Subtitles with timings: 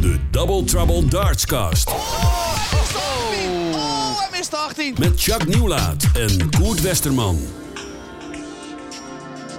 [0.00, 1.88] De Double Trouble Dartscast.
[1.88, 1.94] Oh,
[4.20, 4.94] hij mist de 18.
[4.98, 7.38] Met Chuck Nieuwlaat en Koert Westerman.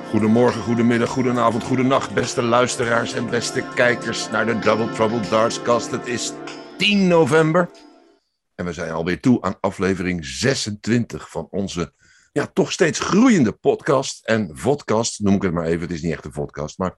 [0.10, 5.92] Goedemorgen, goedemiddag, goedenavond, goedenacht, beste luisteraars en beste kijkers naar de Double Trouble Dartscast.
[5.92, 6.31] Het is
[6.78, 7.69] 10 november
[8.56, 11.94] en we zijn alweer toe aan aflevering 26 van onze
[12.31, 15.81] ja, toch steeds groeiende podcast en vodcast, noem ik het maar even.
[15.81, 16.95] Het is niet echt een podcast, maar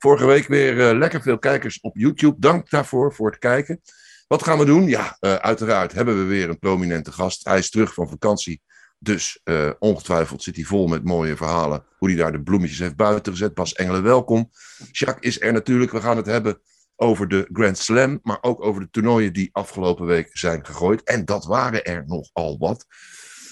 [0.00, 2.36] vorige week weer eh, lekker veel kijkers op YouTube.
[2.38, 3.80] Dank daarvoor, voor het kijken.
[4.26, 4.88] Wat gaan we doen?
[4.88, 7.44] Ja, uh, uiteraard hebben we weer een prominente gast.
[7.44, 8.60] Hij is terug van vakantie.
[8.98, 11.84] Dus uh, ongetwijfeld zit hij vol met mooie verhalen.
[11.98, 13.54] Hoe hij daar de bloemetjes heeft buiten gezet.
[13.54, 14.50] Bas Engelen, welkom.
[14.90, 15.92] Jacques is er natuurlijk.
[15.92, 16.60] We gaan het hebben
[16.96, 18.20] over de Grand Slam.
[18.22, 21.02] Maar ook over de toernooien die afgelopen week zijn gegooid.
[21.02, 22.86] En dat waren er nogal wat.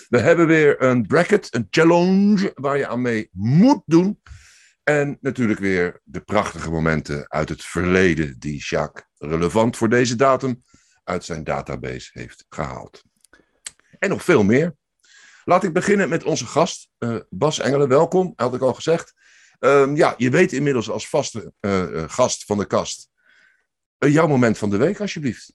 [0.09, 2.53] We hebben weer een bracket, een challenge.
[2.55, 4.21] Waar je aan mee moet doen.
[4.89, 8.39] En natuurlijk weer de prachtige momenten uit het verleden.
[8.39, 10.63] Die Jacques relevant voor deze datum
[11.05, 13.03] uit zijn database heeft gehaald.
[13.99, 14.75] En nog veel meer.
[15.45, 17.89] Laat ik beginnen met onze gast, uh, Bas Engelen.
[17.89, 19.15] Welkom, had ik al gezegd.
[19.61, 23.09] Um, ja, je weet inmiddels als vaste uh, uh, gast van de kast.
[23.99, 25.53] jouw moment van de week, alsjeblieft.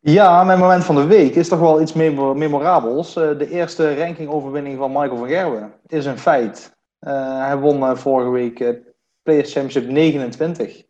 [0.00, 3.14] Ja, mijn moment van de week is toch wel iets memorabels.
[3.14, 6.80] de eerste rankingoverwinning van Michael van Gerwen is een feit.
[7.08, 8.82] Hij won vorige week
[9.22, 10.82] Players Championship 29.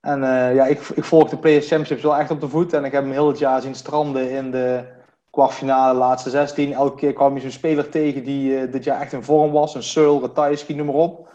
[0.00, 0.20] En
[0.54, 2.72] ja, ik, ik volg de Players Championships wel echt op de voet.
[2.72, 4.84] En ik heb hem heel het jaar zien stranden in de
[5.30, 6.72] kwartfinale, laatste 16.
[6.72, 9.74] Elke keer kwam je zo'n speler tegen die dit jaar echt in vorm was.
[9.74, 11.28] Een Seul, Ratajski, noem maar op.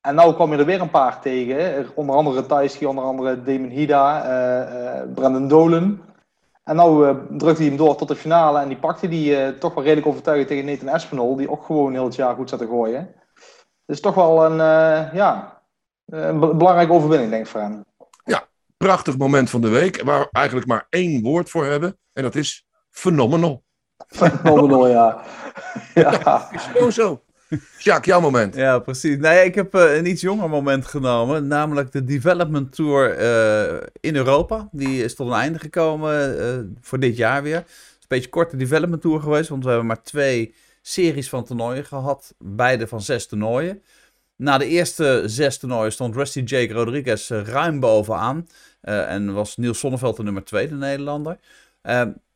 [0.00, 1.86] En nu kwam je er weer een paar tegen.
[1.94, 6.00] Onder andere Ratajski, onder andere Damon Hida, uh, uh, Brandon Dolan.
[6.68, 8.60] En nu drukte hij hem door tot de finale.
[8.60, 11.36] En die pakte die toch wel redelijk overtuigend tegen Nathan Espinol.
[11.36, 13.14] Die ook gewoon heel het jaar goed zat te gooien.
[13.86, 14.56] Dus toch wel een,
[15.14, 15.62] ja,
[16.06, 17.84] een belangrijke overwinning, denk ik, voor hem.
[18.24, 20.02] Ja, prachtig moment van de week.
[20.02, 21.98] Waar we eigenlijk maar één woord voor hebben.
[22.12, 23.62] En dat is phenomenal.
[24.06, 25.22] Phenomenal, ja.
[25.94, 26.48] ja.
[26.74, 27.22] Is zo.
[27.78, 28.54] Jacques, jouw moment.
[28.54, 29.16] Ja, precies.
[29.16, 34.16] Nee, ik heb uh, een iets jonger moment genomen, namelijk de Development Tour uh, in
[34.16, 34.68] Europa.
[34.72, 37.56] Die is tot een einde gekomen uh, voor dit jaar weer.
[37.56, 41.44] Het is een beetje korte Development Tour geweest, want we hebben maar twee series van
[41.44, 42.34] toernooien gehad.
[42.38, 43.82] Beide van zes toernooien.
[44.36, 48.48] Na de eerste zes toernooien stond Rusty Jake Rodriguez ruim bovenaan.
[48.80, 51.38] en was Niels Sonneveld de nummer twee, de Nederlander.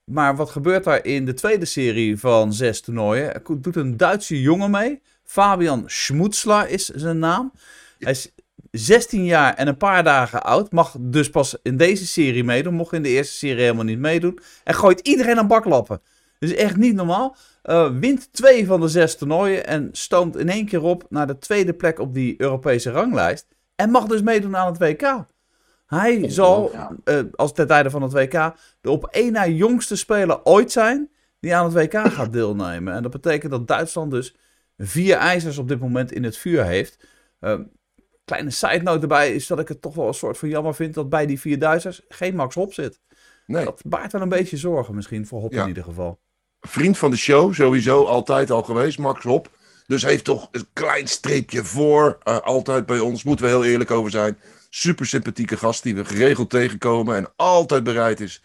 [0.05, 3.35] Maar wat gebeurt daar in de tweede serie van zes toernooien?
[3.35, 5.03] Er doet een Duitse jongen mee.
[5.25, 7.53] Fabian Schmutzler is zijn naam.
[7.99, 8.33] Hij is
[8.71, 10.73] 16 jaar en een paar dagen oud.
[10.73, 12.75] Mag dus pas in deze serie meedoen.
[12.75, 14.39] Mocht in de eerste serie helemaal niet meedoen.
[14.65, 16.01] En gooit iedereen aan baklappen.
[16.39, 17.37] Dus echt niet normaal.
[17.65, 19.67] Uh, wint twee van de zes toernooien.
[19.67, 23.47] En stoomt in één keer op naar de tweede plek op die Europese ranglijst.
[23.77, 25.27] En mag dus meedoen aan het WK.
[25.99, 26.97] Hij zal, ja.
[27.05, 31.11] uh, als ten tijde van het WK, de op één na jongste speler ooit zijn
[31.41, 32.95] die aan het WK gaat deelnemen.
[32.95, 34.37] En dat betekent dat Duitsland dus
[34.79, 36.99] vier ijzers op dit moment in het vuur heeft.
[37.41, 37.59] Uh,
[38.25, 40.95] kleine side note erbij is dat ik het toch wel een soort van jammer vind
[40.95, 43.01] dat bij die vier Duitsers geen Max Hop zit.
[43.47, 43.65] Nee.
[43.65, 45.63] Dat baart wel een beetje zorgen misschien voor Hop ja.
[45.63, 46.21] in ieder geval.
[46.61, 49.51] Vriend van de show, sowieso altijd al geweest, Max Hop.
[49.87, 53.91] Dus heeft toch een klein streepje voor, uh, altijd bij ons, moeten we heel eerlijk
[53.91, 54.39] over zijn
[54.75, 58.43] super sympathieke gast die we geregeld tegenkomen en altijd bereid is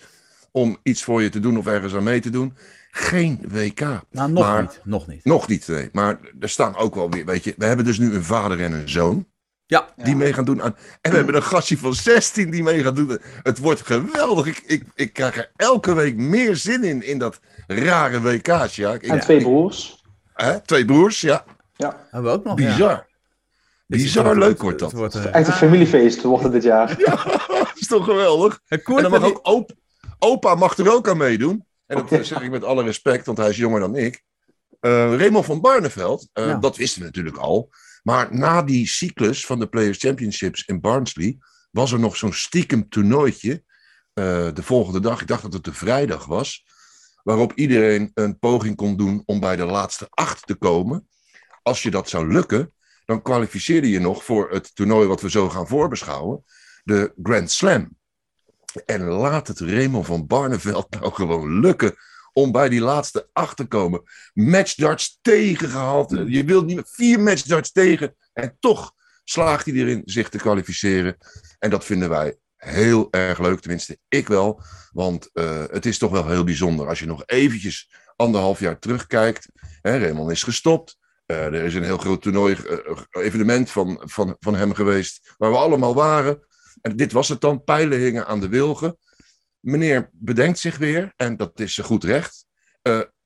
[0.52, 2.58] om iets voor je te doen of ergens aan mee te doen.
[2.92, 3.80] Geen WK.
[3.80, 4.80] Nou, nog maar, niet.
[4.84, 5.26] Nog niet.
[5.26, 5.90] Nog niet, nee.
[5.92, 8.72] Maar er staan ook wel weer, weet je, we hebben dus nu een vader en
[8.72, 9.28] een zoon.
[9.66, 9.88] Ja.
[9.96, 10.76] Die mee gaan doen aan.
[11.02, 13.20] En we hebben een gastje van 16 die mee gaat doen.
[13.44, 14.46] Het wordt geweldig.
[14.46, 18.48] Ik, ik, ik krijg er elke week meer zin in, in dat rare WK.
[18.72, 18.94] Ja.
[18.94, 20.04] Ik, en twee broers.
[20.34, 20.62] Hè?
[20.62, 21.44] Twee broers, ja.
[21.76, 22.08] Ja.
[22.12, 22.56] Hebben we ook nog.
[22.56, 22.92] Bizar.
[22.92, 23.07] Ja.
[23.88, 24.92] Bizar leuk wordt dat.
[24.92, 27.00] Het wordt, uh, Echt een familiefeest wordt het dit jaar.
[27.06, 28.60] ja, dat is toch geweldig.
[28.68, 29.72] En, en dan mag ook op,
[30.20, 31.66] opa mag er ook aan meedoen.
[31.86, 32.24] En dat okay.
[32.24, 34.24] zeg ik met alle respect, want hij is jonger dan ik.
[34.82, 36.56] Uh, Raymond van Barneveld, uh, ja.
[36.56, 37.70] dat wisten we natuurlijk al.
[38.04, 41.38] Maar na die cyclus van de Players Championships in Barnsley...
[41.72, 43.64] was er nog zo'n stiekem toernooitje.
[44.14, 46.66] Uh, de volgende dag, ik dacht dat het de vrijdag was...
[47.24, 51.08] waarop iedereen een poging kon doen om bij de laatste acht te komen.
[51.62, 52.74] Als je dat zou lukken,
[53.08, 56.44] dan kwalificeerde je nog voor het toernooi wat we zo gaan voorbeschouwen,
[56.84, 57.96] de Grand Slam.
[58.86, 61.96] En laat het Raymond van Barneveld nou gewoon lukken
[62.34, 64.02] om bij die laatste acht te komen.
[64.34, 66.12] Matchdarts tegengehaald.
[66.28, 68.16] Je wilt niet meer vier matchdarts tegen.
[68.34, 68.94] En toch
[69.24, 71.18] slaagt hij erin zich te kwalificeren.
[71.60, 73.60] En dat vinden wij heel erg leuk.
[73.60, 74.62] Tenminste, ik wel.
[74.92, 76.88] Want uh, het is toch wel heel bijzonder.
[76.88, 79.50] Als je nog eventjes anderhalf jaar terugkijkt.
[79.82, 80.98] Hè, Raymond is gestopt.
[81.32, 85.52] Uh, er is een heel groot toernooi, uh, evenement van, van, van hem geweest, waar
[85.52, 86.46] we allemaal waren.
[86.82, 88.98] En dit was het dan, pijlen hingen aan de wilgen.
[89.60, 92.46] Meneer bedenkt zich weer, en dat is zijn goed recht.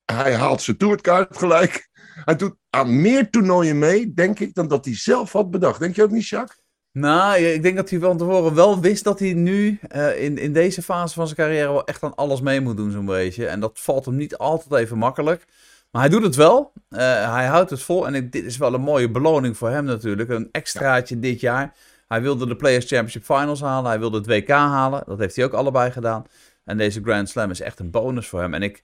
[0.05, 1.89] Hij haalt zijn toerkaart gelijk.
[2.25, 5.79] Hij doet aan meer toernooien mee, denk ik, dan dat hij zelf had bedacht.
[5.79, 6.61] Denk je ook niet, Jacques?
[6.91, 9.79] Nou, ik denk dat hij van tevoren wel wist dat hij nu
[10.17, 13.05] in, in deze fase van zijn carrière wel echt aan alles mee moet doen, zo'n
[13.05, 13.47] beetje.
[13.47, 15.45] En dat valt hem niet altijd even makkelijk.
[15.91, 16.71] Maar hij doet het wel.
[16.89, 16.99] Uh,
[17.33, 18.07] hij houdt het vol.
[18.07, 20.29] En dit is wel een mooie beloning voor hem natuurlijk.
[20.29, 21.75] Een extraatje dit jaar.
[22.07, 23.89] Hij wilde de Players Championship Finals halen.
[23.89, 25.03] Hij wilde het WK halen.
[25.05, 26.25] Dat heeft hij ook allebei gedaan.
[26.63, 28.53] En deze Grand Slam is echt een bonus voor hem.
[28.53, 28.83] En ik,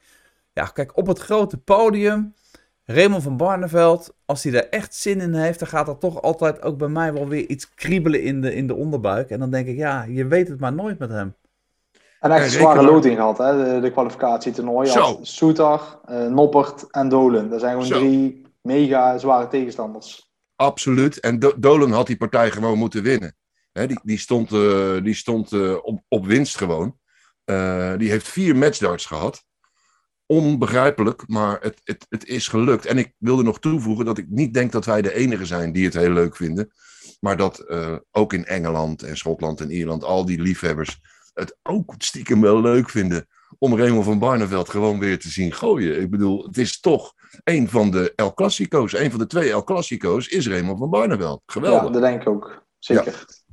[0.53, 2.33] ja, kijk, op het grote podium.
[2.83, 6.61] Raymond van Barneveld, als hij er echt zin in heeft, dan gaat er toch altijd
[6.61, 9.29] ook bij mij wel weer iets kriebelen in de, in de onderbuik.
[9.29, 11.35] En dan denk ik, ja, je weet het maar nooit met hem.
[12.19, 13.73] En echt een zware loting gehad, hè?
[13.73, 14.89] De, de kwalificatietoernooi.
[14.89, 17.49] Als Soetar, uh, Noppert en Dolen.
[17.49, 17.99] Dat zijn gewoon Zo.
[17.99, 20.31] drie mega zware tegenstanders.
[20.55, 21.19] Absoluut.
[21.19, 23.35] En Do Dolen had die partij gewoon moeten winnen.
[23.71, 26.97] Hè, die, die stond, uh, die stond uh, op, op winst gewoon.
[27.97, 29.45] die heeft vier matchdarts gehad
[30.25, 32.85] onbegrijpelijk, maar het, het, het is gelukt.
[32.85, 35.85] En ik wilde nog toevoegen dat ik niet denk dat wij de enige zijn die
[35.85, 36.71] het heel leuk vinden.
[37.19, 37.65] Maar dat
[38.11, 40.99] ook in Engeland en Schotland en Ierland al die liefhebbers
[41.37, 43.27] het ook stiekem wel leuk vinden
[43.59, 46.01] om Raymond van Barneveld gewoon weer te zien gooien.
[46.01, 47.13] Ik bedoel, het is toch
[47.43, 51.41] een van de El Clasico's, een van de twee El Clasico's is Raymond van Barneveld.
[51.45, 51.83] Geweldig.
[51.83, 52.65] Ja, dat denk ik ook.
[52.79, 53.25] Zeker.
[53.27, 53.46] Ja.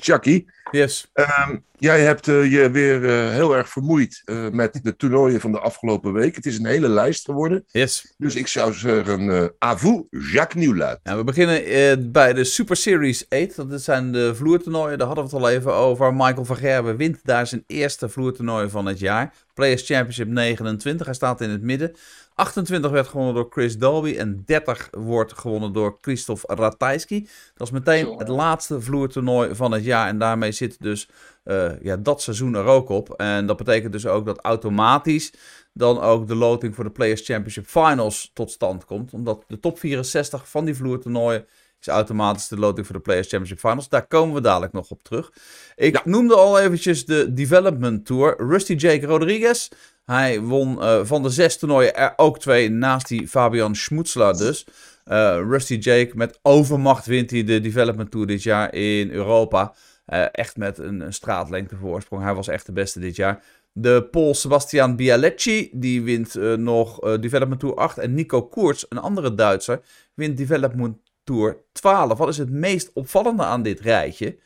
[0.00, 1.10] Chucky, Yes.
[1.14, 5.52] Um, jij hebt uh, je weer uh, heel erg vermoeid uh, met de toernooien van
[5.52, 6.36] de afgelopen week.
[6.36, 7.64] Het is een hele lijst geworden.
[7.70, 8.14] Yes.
[8.16, 11.00] Dus ik zou zeggen, à vous, Jacques Nieuwlaat.
[11.02, 13.70] Ja, we beginnen bij de Super Series 8.
[13.70, 16.14] Dat zijn de vloertoernooien, daar hadden we het al even over.
[16.14, 19.34] Michael van Gerwen wint daar zijn eerste vloertoernooi van het jaar.
[19.54, 21.96] Players Championship 29, hij staat in het midden.
[22.38, 27.28] 28 werd gewonnen door Chris Dolby en 30 wordt gewonnen door Christoph Ratajski.
[27.54, 31.08] Dat is meteen het laatste vloertoernooi van het jaar en daarmee zit dus
[31.44, 33.12] uh, ja, dat seizoen er ook op.
[33.12, 35.32] En dat betekent dus ook dat automatisch
[35.72, 39.12] dan ook de loting voor de Players Championship Finals tot stand komt.
[39.12, 41.46] Omdat de top 64 van die vloertoernooien
[41.80, 43.88] is automatisch de loting voor de Players Championship Finals.
[43.88, 45.32] Daar komen we dadelijk nog op terug.
[45.76, 46.02] Ik ja.
[46.04, 48.34] noemde al eventjes de Development Tour.
[48.48, 49.68] Rusty Jake Rodriguez.
[50.08, 54.66] Hij won uh, van de zes toernooien er ook twee, naast die Fabian Schmutzler dus.
[55.06, 55.14] Uh,
[55.48, 59.74] Rusty Jake met overmacht wint hij de Development Tour dit jaar in Europa.
[60.06, 62.22] Uh, echt met een, een, straatlengte voorsprong.
[62.22, 63.44] Hij was echt de beste dit jaar.
[63.72, 67.98] De Pool Sebastian Bialecki, die wint nog Development Tour 8.
[67.98, 69.80] En Nico Koerts, een andere Duitser,
[70.14, 72.18] wint Development Tour 12.
[72.18, 74.38] Wat is het meest opvallende aan dit rijtje?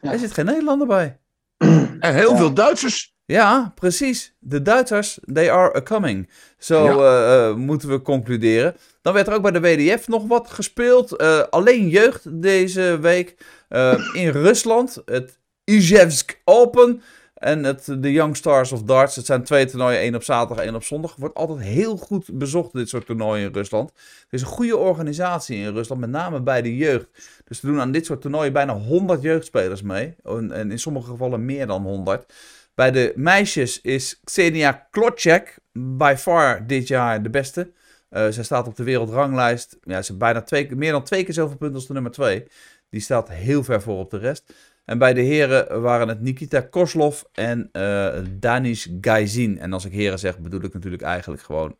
[0.00, 0.12] Ja.
[0.12, 1.18] Er zit geen Nederlander bij.
[1.56, 2.36] En heel ja.
[2.36, 3.18] veel Duitsers.
[3.30, 4.34] Ja, precies.
[4.38, 6.28] De Duitsers, they are a coming.
[6.58, 7.48] Zo ja.
[7.48, 8.76] uh, moeten we concluderen.
[9.02, 11.20] Dan werd er ook bij de WDF nog wat gespeeld.
[11.20, 13.36] Uh, alleen jeugd deze week.
[13.68, 17.02] Uh, in Rusland, het Izhevsk Open.
[17.34, 19.16] En het, de Young Stars of Darts.
[19.16, 21.16] Het zijn twee toernooien, één op zaterdag, één op zondag.
[21.16, 23.90] Wordt altijd heel goed bezocht, dit soort toernooien in Rusland.
[23.90, 27.06] Er is een goede organisatie in Rusland, met name bij de jeugd.
[27.44, 30.14] Dus er doen aan dit soort toernooien bijna 100 jeugdspelers mee.
[30.24, 32.32] En, en in sommige gevallen meer dan 100.
[32.80, 37.72] Bij de meisjes is Xenia Klotchek by far dit jaar de beste.
[38.10, 39.78] Uh, zij staat op de wereldranglijst.
[39.82, 42.44] Ja, ze bijna twee, meer dan twee keer zoveel punten als de nummer 2.
[42.90, 44.54] Die staat heel ver voor op de rest.
[44.84, 49.58] En bij de heren waren het Nikita Koslov en uh, Danish Gaizin.
[49.58, 51.76] En als ik heren zeg, bedoel ik natuurlijk eigenlijk gewoon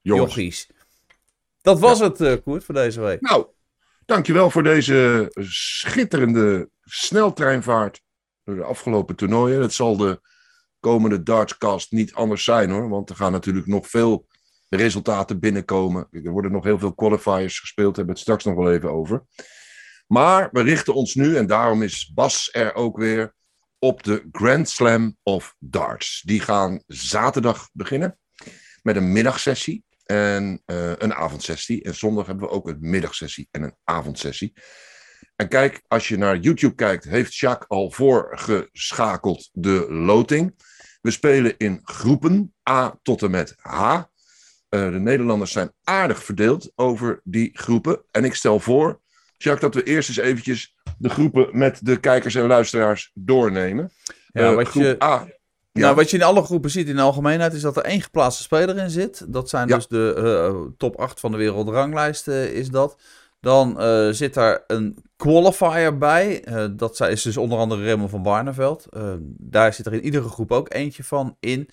[0.00, 0.34] Jongens.
[0.34, 0.68] jochies.
[1.62, 2.04] Dat was ja.
[2.04, 3.20] het, uh, Koert, voor deze week.
[3.20, 3.46] Nou,
[4.04, 8.02] dankjewel voor deze schitterende sneltreinvaart
[8.44, 9.60] door de afgelopen toernooien.
[9.60, 10.20] Het zal de
[10.80, 12.88] komende dartscast niet anders zijn hoor.
[12.88, 14.26] Want er gaan natuurlijk nog veel
[14.68, 16.08] resultaten binnenkomen.
[16.10, 18.90] Er worden nog heel veel qualifiers gespeeld, daar hebben we het straks nog wel even
[18.90, 19.24] over.
[20.06, 23.34] Maar we richten ons nu, en daarom is Bas er ook weer,
[23.78, 26.22] op de Grand Slam of Darts.
[26.24, 28.18] Die gaan zaterdag beginnen
[28.82, 31.82] met een middagsessie en uh, een avondsessie.
[31.82, 34.52] En zondag hebben we ook een middagsessie en een avondsessie.
[35.40, 40.54] En kijk, als je naar YouTube kijkt, heeft Jacques al voorgeschakeld de loting.
[41.00, 43.94] We spelen in groepen A tot en met H.
[43.94, 44.04] Uh,
[44.70, 48.02] de Nederlanders zijn aardig verdeeld over die groepen.
[48.10, 49.00] En ik stel voor,
[49.36, 53.92] Jacques, dat we eerst eens eventjes de groepen met de kijkers en luisteraars doornemen.
[54.32, 55.02] Ja, uh, wat je...
[55.02, 55.26] A.
[55.72, 55.80] Ja.
[55.80, 58.42] Nou, wat je in alle groepen ziet in de algemeenheid is dat er één geplaatste
[58.42, 59.32] speler in zit.
[59.32, 59.74] Dat zijn ja.
[59.74, 62.96] dus de uh, top 8 van de wereldranglijst, uh, is dat.
[63.40, 66.48] Dan uh, zit daar een qualifier bij.
[66.48, 68.86] Uh, dat is dus onder andere Raymond van Barneveld.
[68.96, 71.68] Uh, daar zit er in iedere groep ook eentje van in.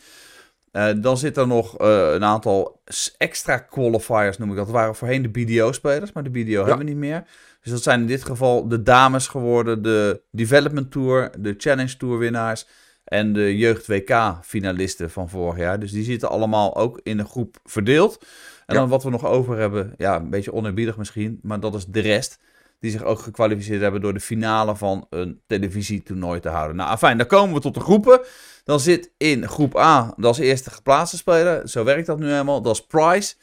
[1.00, 2.81] Dan zit er nog een aantal
[3.17, 4.65] extra qualifiers, noem ik dat.
[4.65, 6.57] Dat waren voorheen de BDO-spelers, maar de BDO ja.
[6.57, 7.24] hebben we niet meer.
[7.62, 12.17] Dus dat zijn in dit geval de dames geworden, de Development Tour, de Challenge Tour
[12.17, 12.67] winnaars
[13.03, 15.79] en de Jeugd WK-finalisten van vorig jaar.
[15.79, 18.25] Dus die zitten allemaal ook in een groep verdeeld.
[18.67, 21.86] En dan wat we nog over hebben, ja, een beetje oneerbiedig misschien, maar dat is
[21.86, 22.39] de rest.
[22.79, 26.75] Die zich ook gekwalificeerd hebben door de finale van een televisietoernooi te houden.
[26.75, 28.21] Nou, fijn, dan komen we tot de groepen.
[28.63, 31.69] Dan zit in groep A, dat is eerste geplaatste speler.
[31.69, 32.62] Zo werkt dat nu helemaal.
[32.62, 33.36] Dat is Price.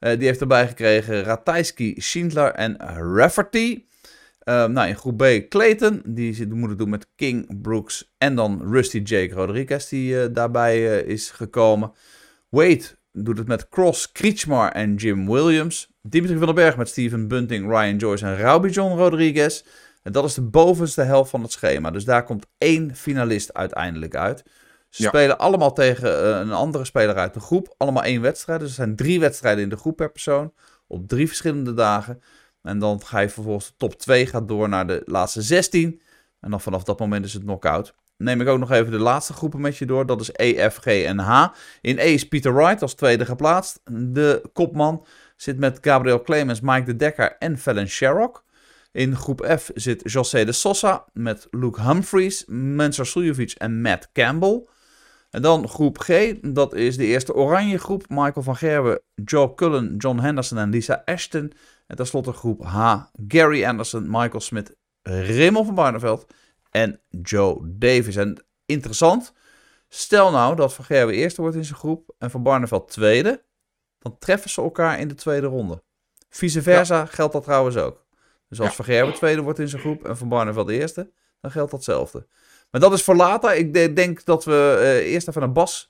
[0.00, 2.76] Uh, die heeft erbij gekregen Ratajski, Schindler en
[3.16, 3.84] Rafferty.
[4.44, 6.02] Uh, nou, in groep B Clayton.
[6.04, 11.00] Die moet het doen met King, Brooks en dan Rusty Jake Rodriguez die uh, daarbij
[11.00, 11.92] is gekomen.
[12.48, 15.90] Wade doet het met Cross, Kretschmar en Jim Williams.
[16.02, 19.62] Dimitri van den Berg met Steven Bunting, Ryan Joyce en Rauby John Rodriguez.
[20.02, 21.90] En dat is de bovenste helft van het schema.
[21.90, 24.42] Dus daar komt één finalist uiteindelijk uit.
[24.88, 27.74] Ze spelen allemaal tegen uh, een andere speler uit de groep.
[27.76, 28.60] Allemaal één wedstrijd.
[28.60, 30.52] Dus er zijn drie wedstrijden in de groep per persoon.
[30.86, 32.22] Op drie verschillende dagen.
[32.62, 36.02] En dan ga je vervolgens de top 2 gaat door naar de laatste 16.
[36.40, 37.94] En dan vanaf dat moment is het knockout.
[38.22, 40.06] Neem ik ook nog even de laatste groepen met je door.
[40.06, 41.46] Dat is E, F, G en H.
[41.80, 43.80] In E is Peter Wright als tweede geplaatst.
[43.90, 48.44] De kopman zit met Gabriel Clemens, Mike de Dekker en Fallon Sherrock.
[48.92, 54.64] In groep F zit José de Sosa met Luke Humphries, Mensur Suljovic en Matt Campbell.
[55.30, 58.04] En dan groep G, dat is de eerste oranje groep.
[58.08, 61.52] Michael van Gerwen, Joe Cullen, John Henderson en Lisa Ashton.
[61.86, 62.96] En tenslotte groep H,
[63.28, 66.26] Gary Anderson, Michael Smith, Raymond van Barneveld
[66.72, 68.16] en Joe Davis.
[68.16, 69.32] En interessant,
[69.88, 73.42] stel nou dat Van Gerwen eerste wordt in zijn groep en Van Barneveld tweede.
[73.98, 75.82] Dan treffen ze elkaar in de tweede ronde.
[76.28, 78.04] Vice versa geldt dat trouwens ook.
[78.48, 78.74] Dus als ja.
[78.74, 81.10] Van Gerwen tweede wordt in zijn groep en Van Barneveld eerste,
[81.40, 82.26] dan geldt datzelfde.
[82.70, 83.54] Maar dat is voor later.
[83.54, 85.88] Ik denk dat we uh, eerst even naar Bas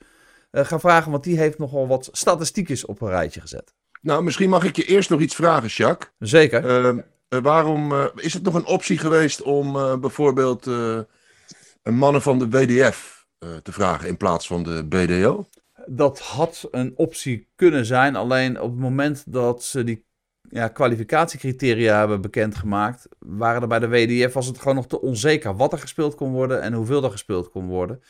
[0.50, 3.74] uh, gaan vragen, want die heeft nogal wat statistiekjes op een rijtje gezet.
[4.00, 6.10] Nou, misschien mag ik je eerst nog iets vragen, Jacques.
[6.18, 6.84] Zeker.
[6.84, 7.02] Uh,
[7.40, 13.72] waarom is het nog een optie geweest om bijvoorbeeld een mannen van de WDF te
[13.72, 15.48] vragen in plaats van de BDO?
[15.86, 20.04] Dat had een optie kunnen zijn, alleen op het moment dat ze die
[20.50, 25.56] ja, kwalificatiecriteria hebben bekendgemaakt, waren er bij de WDF was het gewoon nog te onzeker
[25.56, 28.02] wat er gespeeld kon worden en hoeveel er gespeeld kon worden.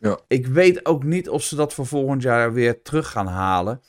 [0.00, 0.18] Ja.
[0.28, 3.80] Ik weet ook niet of ze dat voor volgend jaar weer terug gaan halen.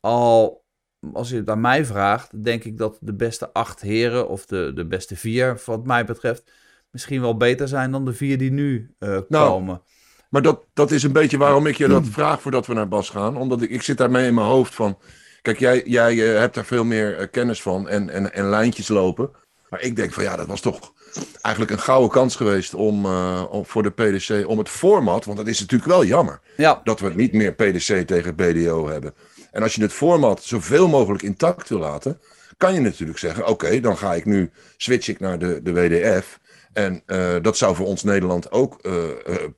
[0.00, 0.64] Al,
[1.12, 4.72] als je het aan mij vraagt, denk ik dat de beste acht heren, of de,
[4.74, 6.50] de beste vier, wat mij betreft,
[6.90, 9.82] misschien wel beter zijn dan de vier die nu uh, nou, komen.
[10.30, 13.10] Maar dat, dat is een beetje waarom ik je dat vraag voordat we naar Bas
[13.10, 13.36] gaan.
[13.36, 14.98] Omdat ik, ik zit daarmee in mijn hoofd van
[15.42, 18.88] Kijk, jij, jij uh, hebt daar veel meer uh, kennis van en, en, en lijntjes
[18.88, 19.30] lopen.
[19.68, 20.92] Maar ik denk van ja, dat was toch
[21.40, 25.38] eigenlijk een gouden kans geweest om, uh, om voor de PDC, om het format, want
[25.38, 26.80] dat is natuurlijk wel jammer, ja.
[26.84, 29.14] dat we niet meer PDC tegen BDO hebben.
[29.50, 32.20] En als je het format zoveel mogelijk intact wil laten,
[32.56, 36.38] kan je natuurlijk zeggen, oké, dan ga ik nu, switch ik naar de, de WDF.
[36.72, 38.92] En uh, dat zou voor ons Nederland ook uh,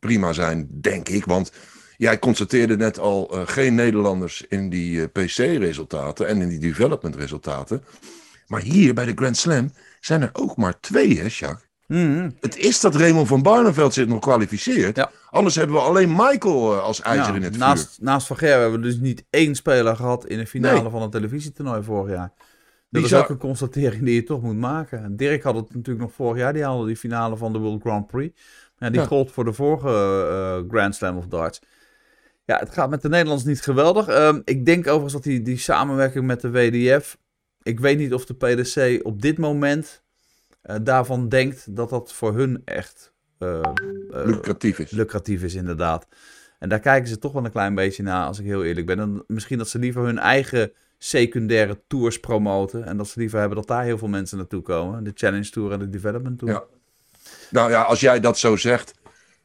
[0.01, 1.53] prima zijn, denk ik, want
[2.01, 7.85] Jij constateerde net al geen Nederlanders in die PC-resultaten en in die development-resultaten.
[8.47, 11.70] Maar hier bij de Grand Slam zijn er ook maar twee, hè, Jacques?
[11.91, 12.33] Mm.
[12.41, 14.97] Het is dat Raymond van Barneveld zich nog kwalificeert.
[14.97, 15.11] Ja.
[15.31, 18.05] Anders hebben we alleen Michael uh, als ijzer ja, in het naast, vuur.
[18.05, 20.91] Naast Van Gerwen hebben we dus niet één speler gehad in de finale Nee.
[20.91, 22.33] van een televisietoernooi vorig jaar.
[22.91, 23.19] Dat Bizar.
[23.19, 25.17] is ook een constatering die je toch moet maken.
[25.17, 26.53] Dirk had het natuurlijk nog vorig jaar.
[26.53, 28.41] Die haalde die finale van de World Grand Prix.
[28.79, 29.07] Ja, die Ja.
[29.07, 31.61] gold voor de vorige eh, Grand Slam of Darts.
[32.45, 34.07] Ja, het gaat met de Nederlanders niet geweldig.
[34.07, 37.19] Ehm, ik denk overigens dat die, die samenwerking met de WDF...
[37.63, 40.03] Ik weet niet of de PDC op dit moment
[40.63, 43.65] eh, daarvan denkt dat dat voor hun echt eh, eh,
[44.25, 44.91] Lucratief is.
[44.91, 46.07] lucratief is, inderdaad.
[46.59, 48.99] En daar kijken ze toch wel een klein beetje naar, als ik heel eerlijk ben.
[48.99, 52.85] En misschien dat ze liever hun eigen secundaire tours promoten.
[52.85, 55.05] En dat ze liever hebben dat daar heel veel mensen naartoe komen.
[55.05, 56.55] De Challenge Tour en de Development Tour.
[56.55, 56.65] Ja.
[57.51, 58.95] Nou ja, als jij dat zo zegt,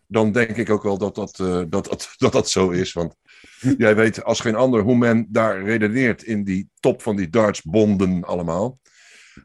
[0.08, 2.94] dan denk ik ook wel dat dat, dat, dat, dat, dat zo is.
[2.94, 3.16] Want
[3.78, 8.24] jij weet als geen ander hoe men daar redeneert in die top van die dartsbonden
[8.24, 8.80] allemaal.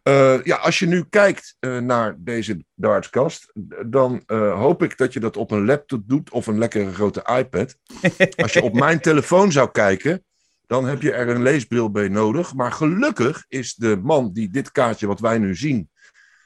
[0.02, 3.52] Eh, ja, als je nu kijkt eh, naar deze dartskast,
[3.86, 7.36] dan eh, hoop ik dat je dat op een laptop doet of een lekkere grote
[7.38, 7.76] iPad.
[8.42, 10.24] Als je op mijn telefoon zou kijken,
[10.66, 12.54] dan heb je er een leesbril bij nodig.
[12.54, 15.90] Maar gelukkig is de man die dit kaartje wat wij nu zien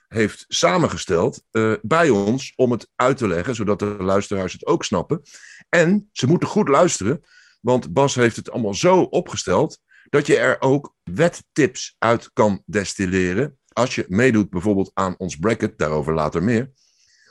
[0.08, 1.42] heeft samengesteld
[1.82, 5.22] bij ons om het uit te leggen, zodat de luisteraars het ook snappen.
[5.68, 7.20] En ze moeten goed luisteren,
[7.60, 9.80] want Bas heeft het allemaal zo opgesteld
[10.14, 13.58] dat je er ook wettips uit kan destilleren.
[13.72, 16.70] Als je meedoet bijvoorbeeld aan ons bracket, daarover later meer.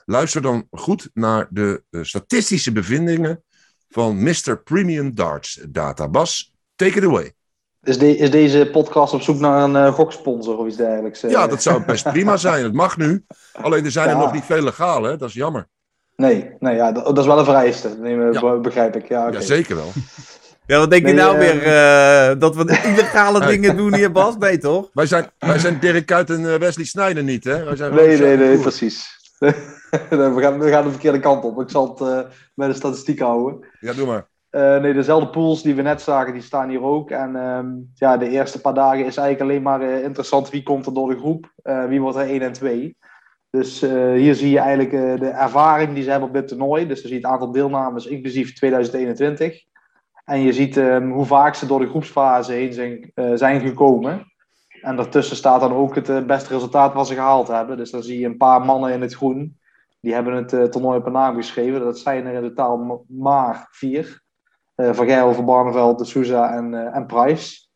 [0.06, 3.44] Luister dan goed naar de eh, statistische bevindingen
[3.90, 4.62] van Mr.
[4.64, 6.10] Premium Darts Data.
[6.10, 7.34] Bas, take it away.
[7.84, 11.24] Is, de, is deze podcast op zoek naar een uh, goksponsor of iets dergelijks?
[11.24, 11.32] Uh?
[11.32, 12.64] Ja, dat zou best prima zijn.
[12.64, 13.26] Het mag nu.
[13.54, 15.18] Alleen er zijn er nog niet veel legaal, hè?
[15.18, 15.68] Dat is jammer.
[16.16, 17.98] Nee, nee ja, dat, dat is wel een vereiste.
[18.00, 19.08] Be- begrijp ik.
[19.08, 19.32] Ja.
[19.32, 19.92] Ja, zeker wel.
[20.66, 21.64] Ja, wat denk je nou eh, weer?
[21.64, 24.38] eh, dat we illegale dingen doen hier, Bas?
[24.38, 24.90] Nee, toch?
[24.94, 27.64] Wij zijn, wij zijn Dirk Kuyt en eh, Wesley Sneijder niet, hè?
[27.64, 29.06] Wij zijn Nee, nee, nee, precies.
[30.10, 31.62] We, gaan, we gaan de verkeerde kant op.
[31.62, 33.68] Ik zal het eh, bij de statistiek houden.
[33.80, 34.28] Ja, doe maar.
[34.50, 37.10] Eh, nee, dezelfde pools die we net zagen, die staan hier ook.
[37.12, 40.94] En ehm, ja, de eerste paar dagen is eigenlijk alleen maar interessant wie komt er
[40.94, 41.52] door de groep.
[41.64, 42.98] eh, wie wordt er 1 en 2.
[43.50, 46.88] Dus eh, hier zie je eigenlijk de ervaring die ze hebben op dit toernooi.
[46.88, 49.64] Dus dan zie je het aantal deelnames, inclusief 2021.
[50.24, 54.32] En je ziet ehm, hoe vaak ze door de groepsfase heen zijn, eh, zijn gekomen.
[54.82, 57.78] En daartussen staat dan ook het eh, beste resultaat wat ze gehaald hebben.
[57.78, 59.60] Dus dan zie je een paar mannen in het groen.
[60.00, 61.80] Die hebben het eh, toernooi op een naam geschreven.
[61.80, 64.22] Dat zijn er in totaal ma- maar vier.
[64.76, 67.68] Van Gerel, Van Barneveld, De Souza en, en Price.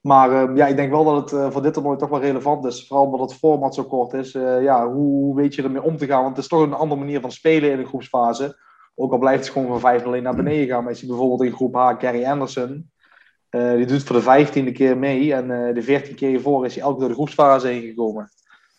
[0.00, 2.86] Maar eh, ja, ik denk wel dat het voor dit toernooi toch wel relevant is.
[2.86, 4.32] Vooral omdat het format zo kort is.
[4.32, 6.22] Ja, hoe, hoe weet je ermee om te gaan?
[6.22, 8.58] Want het is toch een andere manier van spelen in de groepsfase.
[8.94, 10.82] Ook al blijft het gewoon van 5-0 naar beneden gaan.
[10.82, 12.90] Maar je ziet bijvoorbeeld in groep H Gary Anderson.
[13.48, 15.34] Eh, die doet voor de vijftiende keer mee.
[15.34, 18.30] En eh, de veertien keer hiervoor is hij elke door de groepsfase heen gekomen.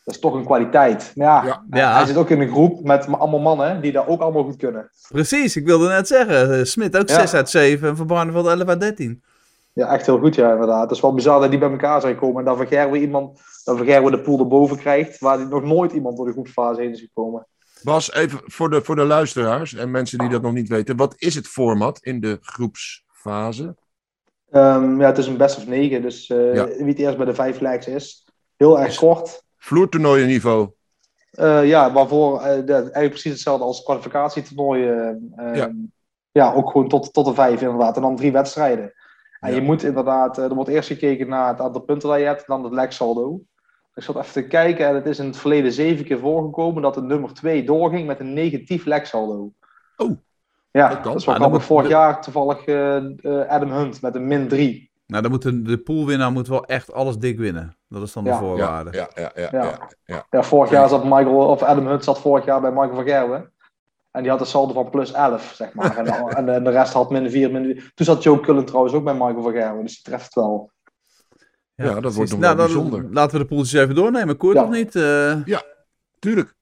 [0.04, 1.12] Dat is toch een kwaliteit.
[1.16, 1.64] Maar ja, Ja.
[1.70, 1.96] Ja.
[1.96, 4.90] hij zit ook in een groep met allemaal mannen die dat ook allemaal goed kunnen.
[5.10, 6.52] Precies, ik wilde net zeggen.
[6.58, 7.16] eh, Smit ook Ja.
[7.20, 9.24] 6 uit 7 en Van Barneveld 11 uit 13.
[9.74, 10.82] Ja, echt heel goed, ja, inderdaad.
[10.82, 12.40] Het is wel bizar dat die bij elkaar zijn gekomen.
[12.40, 15.92] En dat Van Gerwen iemand, dat Van Gerwen de pool erboven krijgt, waar nog nooit
[15.92, 17.48] iemand door de groepsfase heen is gekomen.
[17.86, 20.96] Bas, even voor de, voor de luisteraars en mensen die dat nog niet weten.
[20.96, 23.75] Wat is het format in de groepsfase?
[24.51, 26.65] Ehm, ja, het is een best of negen, dus eh, Ja.
[26.68, 28.27] wie het eerst bij de vijf legs is.
[28.58, 29.44] Heel erg kort.
[29.58, 30.70] Vloertoernooienniveau.
[31.32, 35.32] Eh, ja, waarvoor de- eigenlijk precies hetzelfde als kwalificatietoernooien.
[35.36, 35.65] eh, Ja.
[35.68, 35.75] ehm,
[36.32, 37.96] ja, ook gewoon tot, tot de vijf inderdaad.
[37.96, 38.94] En dan drie wedstrijden.
[39.39, 39.56] En Ja.
[39.56, 42.63] je moet inderdaad, er wordt eerst gekeken naar het aantal punten dat je hebt, dan
[42.63, 43.42] het legsaldo.
[43.96, 46.94] Ik zat even te kijken en het is in het verleden zeven keer voorgekomen dat
[46.94, 49.52] de nummer twee doorging met een negatief legsaldo.
[49.98, 50.18] Oh,
[50.72, 51.64] Ja, dat dat, is wel Ah, grappig.
[51.64, 54.92] Vorig jaar toevallig eh, eh, Adam Hunt met een min drie.
[55.08, 57.77] Nou, dan moet de, de poolwinnaar moet wel echt alles dik winnen.
[57.90, 58.38] Dat is dan de Ja.
[58.38, 58.92] voorwaarde.
[58.94, 59.64] ja, ja, ja, Ja.
[59.64, 60.25] ja, ja.
[60.29, 63.51] Ja, vorig jaar zat Michael, of Adam Hunt zat vorig jaar bij Michael van Gerwen.
[64.12, 65.98] En die had een saldo van plus 11, zeg maar.
[66.38, 69.42] En, de rest had min 4, min Toen zat Joe Cullen trouwens ook bij Michael
[69.42, 70.72] van Gerwen, dus die treft het wel.
[71.75, 72.18] Ja, dat precies.
[72.18, 73.14] wordt nog nou, wel dan bijzonder.
[73.14, 74.38] Laten we de poeltjes even doornemen.
[74.38, 74.64] Koert Ja.
[74.64, 74.96] of niet?
[74.96, 75.59] Eh
[76.20, 76.55] Tuurlijk.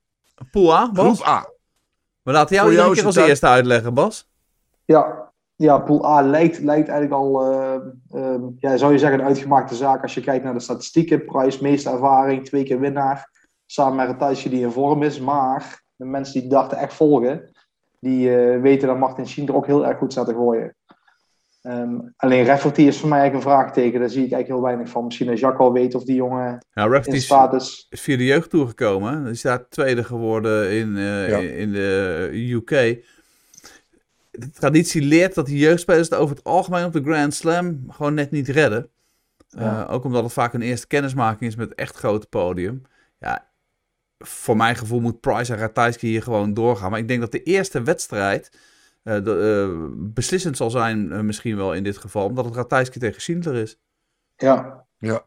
[0.51, 1.05] pool A, Bas?
[1.05, 1.49] Groep A.
[2.21, 4.29] We laten jou jou keer als eerste uitleggen, Bas.
[4.85, 7.75] Ja, ja Pool A lijkt, lijkt eigenlijk al, eh,
[8.09, 11.25] eh, ja, zou je zeggen, een uitgemaakte zaak als je kijkt naar de statistieken.
[11.25, 13.29] Price, meeste ervaring, twee keer winnaar.
[13.65, 15.19] Samen met Matthijsje die in vorm is.
[15.19, 17.51] Maar de mensen die dachten echt volgen,
[17.99, 20.75] die eh, weten dat Martin Schien er ook heel erg goed staat te gooien.
[21.63, 23.99] Ehm, alleen Rafferty is voor mij eigenlijk een vraagteken.
[23.99, 25.05] Daar zie ik eigenlijk heel weinig van.
[25.05, 27.87] Misschien dat Jacques al weet of die jongen Nou, Rafferty in is, staat is.
[27.89, 29.21] is via de jeugd toegekomen.
[29.21, 31.37] Hij is daar tweede geworden in, eh, Ja.
[31.37, 32.69] in de UK.
[34.31, 38.13] De traditie leert dat die jeugdspelers het over het algemeen op de Grand Slam gewoon
[38.13, 38.89] net niet redden.
[39.47, 39.85] Ja.
[39.87, 42.81] Eh, ook omdat het vaak een eerste kennismaking is met het echt grote podium.
[43.19, 43.47] Ja,
[44.17, 46.89] voor mijn gevoel moet Price en Ratajski hier gewoon doorgaan.
[46.91, 48.51] Maar ik denk dat de eerste wedstrijd
[49.03, 52.25] de, eh, beslissend zal zijn eh, misschien wel in dit geval.
[52.25, 53.79] Omdat het Ratajski tegen Schindler is.
[54.35, 54.85] Ja.
[54.97, 55.25] Ja.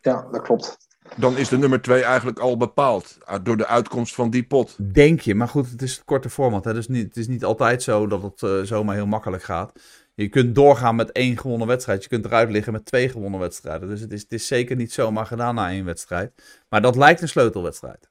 [0.00, 0.78] Ja, dat klopt.
[1.16, 4.94] Dan is de nummer 2 eigenlijk al bepaald uh, door de uitkomst van die pot.
[4.94, 6.64] Denk je, maar goed, het is het korte format.
[6.64, 6.74] Hè?
[6.74, 9.72] Dus niet, het is niet altijd zo dat het eh, zomaar heel makkelijk gaat.
[10.14, 12.02] Je kunt doorgaan met één gewonnen wedstrijd.
[12.02, 13.88] Je kunt eruit liggen met twee gewonnen wedstrijden.
[13.88, 16.62] Dus het is, het is zeker niet zomaar gedaan na één wedstrijd.
[16.68, 18.08] Maar dat lijkt een sleutelwedstrijd.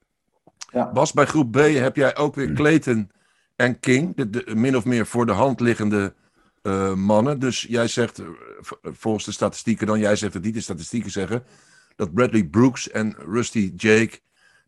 [0.93, 3.11] Bas, bij groep B heb jij ook weer Clayton
[3.55, 4.15] en King.
[4.15, 6.13] De, min of meer voor de hand liggende
[6.63, 7.39] uh, mannen.
[7.39, 8.27] Dus jij zegt, uh,
[8.81, 11.43] volgens de statistieken dan, jij zegt het niet, de statistieken zeggen...
[11.95, 14.19] dat Bradley Brooks en Rusty Jake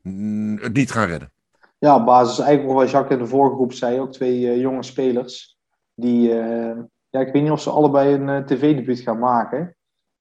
[0.01, 1.31] mm, het niet gaan redden.
[1.77, 3.99] Ja, op basis eigenlijk wat Jacques in de vorige groep zei.
[3.99, 5.57] Ook twee jonge spelers.
[5.93, 6.29] Die,
[7.09, 9.75] ja, ik weet niet of ze allebei een tv-debuut gaan maken.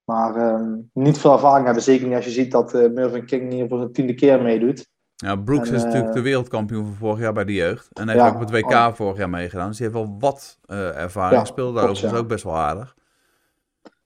[0.05, 1.83] Maar ehm, niet veel ervaring hebben.
[1.83, 4.87] Zeker niet als je ziet dat Mervyn King hier voor zijn tiende keer meedoet.
[5.17, 7.89] Ja, Brooks en, is natuurlijk de wereldkampioen van vorig jaar bij de jeugd.
[7.93, 8.93] En heeft ja, ook op het WK oh.
[8.93, 9.69] vorig jaar meegedaan.
[9.69, 11.41] Dus die heeft wel wat uh, ervaring.
[11.41, 12.95] Ja, Speelde daar overigens ook best wel aardig.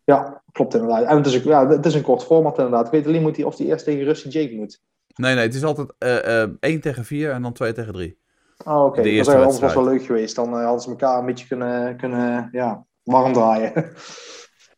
[0.04, 1.04] Ja, klopt inderdaad.
[1.04, 2.86] En het is, een, ja, het is een kort format inderdaad.
[2.86, 4.82] Ik weet alleen niet of hij eerst tegen Rusty Jake moet.
[5.14, 8.18] Nee, nee, het is altijd uh, uh, 1 tegen 4 en dan 2 tegen 3.
[8.64, 8.98] Oh, oké.
[9.00, 9.16] Okay.
[9.16, 10.36] Dat was wel leuk geweest.
[10.36, 13.72] Dan uh, hadden ze elkaar een beetje kunnen, kunnen ja, warm draaien.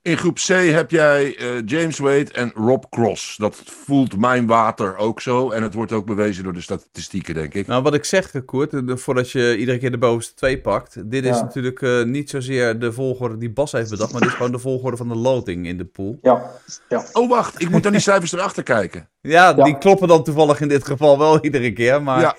[0.03, 3.37] In groep C heb jij eh, James Wade en Rob Cross.
[3.37, 5.51] Dat voelt mijn water ook zo.
[5.51, 7.67] En het wordt ook bewezen door de statistieken, denk ik.
[7.67, 11.11] Nou, wat ik zeg, Koert, eh, voordat je iedere keer de bovenste twee pakt.
[11.11, 11.43] Dit is Ja.
[11.43, 14.59] natuurlijk eh, niet zozeer de volgorde die Bas heeft bedacht, maar dit is gewoon de
[14.59, 16.19] volgorde van de loting in de pool.
[16.23, 16.51] Ja,
[16.89, 17.05] ja.
[17.13, 17.61] Oh, wacht.
[17.63, 19.09] Ik moet aan die cijfers erachter kijken.
[19.21, 19.65] Ja, Ja.
[19.65, 22.21] die kloppen dan toevallig in dit geval wel iedere keer, maar...
[22.21, 22.37] Ja.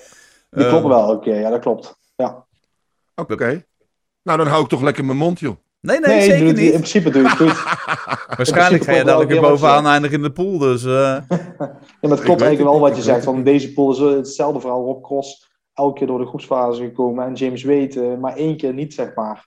[0.50, 1.40] die kloppen wel elke keer.
[1.40, 1.96] Ja, dat klopt.
[2.16, 2.44] Ja.
[3.14, 3.64] Oké.
[4.22, 5.56] Nou, dan hou ik toch lekker mijn mond, joh.
[5.82, 6.72] Nee, nee, Nee, zeker het- in niet.
[6.72, 7.62] principe doe je het goed.
[8.36, 10.84] Waarschijnlijk ga je dadelijk weer elke keer wat bovenaan eindigen in de pool, dus...
[10.84, 10.90] eh,
[11.28, 13.24] Ja, maar het klopt eigenlijk wel niet, wat je zegt.
[13.24, 14.84] Want deze pool is wel hetzelfde verhaal.
[14.84, 17.24] Rob Cross elke keer door de groepsfase gekomen.
[17.26, 19.46] En James Wade eh, maar één keer niet, zeg maar.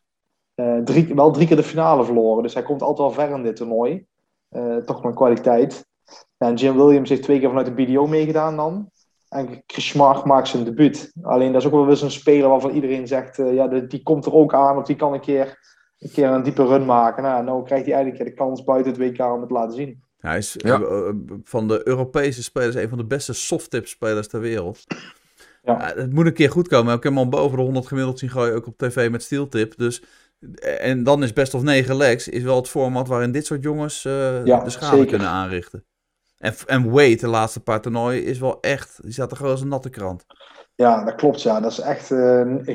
[0.56, 2.43] Eh, drie, wel drie keer de finale verloren.
[2.43, 4.06] Dus hij komt altijd wel ver in dit toernooi.
[4.50, 5.86] Eh, toch met kwaliteit.
[6.38, 8.89] En Jim Williams heeft twee keer vanuit de BDO meegedaan dan.
[9.30, 11.12] En Chris Schmark maakt zijn debuut.
[11.21, 13.39] Alleen dat is ook wel weer zo'n speler waarvan iedereen zegt...
[13.39, 14.78] eh, ja, die, die komt er ook aan.
[14.78, 17.23] Of die kan een keer een, keer een diepe run maken.
[17.23, 20.03] Nou, nou krijgt hij eigenlijk de kans buiten het WK om het te laten zien.
[20.17, 20.79] Hij is Ja.
[20.81, 21.10] eh,
[21.43, 24.84] van de Europese spelers een van de beste softtip spelers ter wereld.
[25.63, 25.91] Ja.
[25.95, 26.95] Het moet een keer goed komen.
[26.95, 29.77] Ik heb hem al boven de 100 gemiddeld zien gooien, ook op tv met steeltip.
[29.77, 30.03] Dus,
[30.60, 33.63] eh, en dan is best of 9 legs is wel het format waarin dit soort
[33.63, 35.10] jongens eh, Ja, de schade zeker.
[35.10, 35.86] kunnen aanrichten.
[36.38, 39.62] En, en Wade, de laatste paar toernooien, is wel echt, die staat er gewoon als
[39.62, 40.25] een natte krant.
[40.75, 41.41] Ja, dat klopt.
[41.41, 41.60] Ja.
[41.60, 42.08] Dat is echt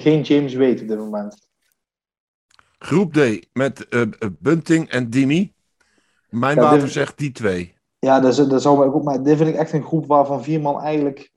[0.02, 1.48] geen James Wade op dit moment.
[2.82, 5.52] Groep D met eh, eh, Bunting en Dimi.
[6.28, 7.74] Mijn Ja, water zegt die twee.
[7.98, 9.02] Ja, dat, is, dat zou mij ook...
[9.02, 11.32] Maar dit vind ik echt een groep waarvan vier man eigenlijk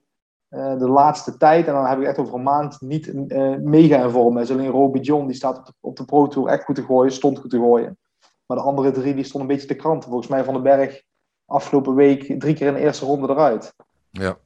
[0.50, 1.68] eh, de laatste tijd...
[1.68, 4.52] En dan heb ik echt over een maand niet eh, mega in vorm is.
[4.52, 7.12] Alleen Roby John, die staat op de, op de Pro Tour echt goed te gooien.
[7.12, 7.98] Stond goed te gooien.
[8.46, 10.10] Maar de andere drie, die stonden een beetje te kranten.
[10.10, 11.02] Volgens mij Van den Berg
[11.46, 13.74] afgelopen week drie keer in de eerste ronde eruit.
[14.10, 14.38] Ja.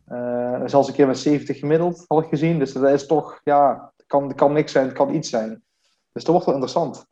[0.66, 2.60] Zelfs een keer met 70 gemiddeld, had ik gezien.
[2.60, 5.64] Dus dat is toch, ja, kan, het kan niks zijn, het kan iets zijn.
[6.18, 7.06] Dus dat wordt wel interessant.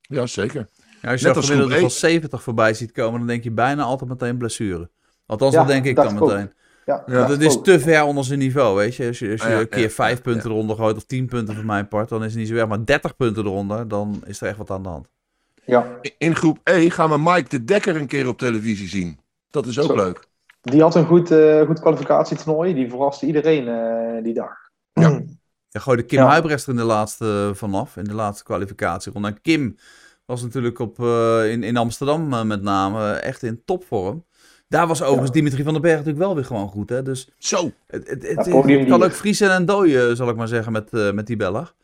[0.00, 0.68] Ja, zeker.
[1.00, 3.44] Ja, als je Net dat als gemiddelde groep van 70 voorbij ziet komen, dan denk
[3.44, 4.90] je bijna altijd meteen blessure.
[5.26, 6.52] Althans, Ja, dat denk ik dan meteen.
[6.86, 7.28] Ja, Ja.
[7.28, 9.06] Het is te ver onder zijn niveau, weet je.
[9.06, 11.26] Als je, als je Ja, een keer ja, 5 ja, punten eronder gooit, of 10
[11.26, 12.68] punten van mijn part, dan is het niet zo erg.
[12.68, 15.08] Maar 30 punten eronder, dan is er echt wat aan de hand.
[15.64, 15.86] Ja,
[16.18, 19.18] In groep E gaan we Mike de Dekker een keer op televisie zien.
[19.50, 19.94] Dat is ook Zo.
[19.94, 20.26] leuk.
[20.60, 22.74] die had een goed, eh goed kwalificatietoernooi.
[22.74, 24.52] Die verraste iedereen eh, die dag.
[24.92, 25.22] Ja.
[25.72, 26.26] Ja, gooide Kim Ja.
[26.28, 29.28] Huibrecht er in de laatste vanaf, in de laatste kwalificatieronde.
[29.28, 29.76] En Kim
[30.24, 34.24] was natuurlijk op, eh, in, in Amsterdam eh, met name echt in topvorm.
[34.68, 36.88] Daar was overigens Dimitri van den Berg natuurlijk wel weer gewoon goed.
[36.88, 37.02] Hè?
[37.02, 37.72] Dus Zo.
[37.86, 38.88] het, het, het, Ja, het podiumdier.
[38.88, 41.74] kan ook vriezen en dooien, zal ik maar zeggen, met, eh, met die Belg.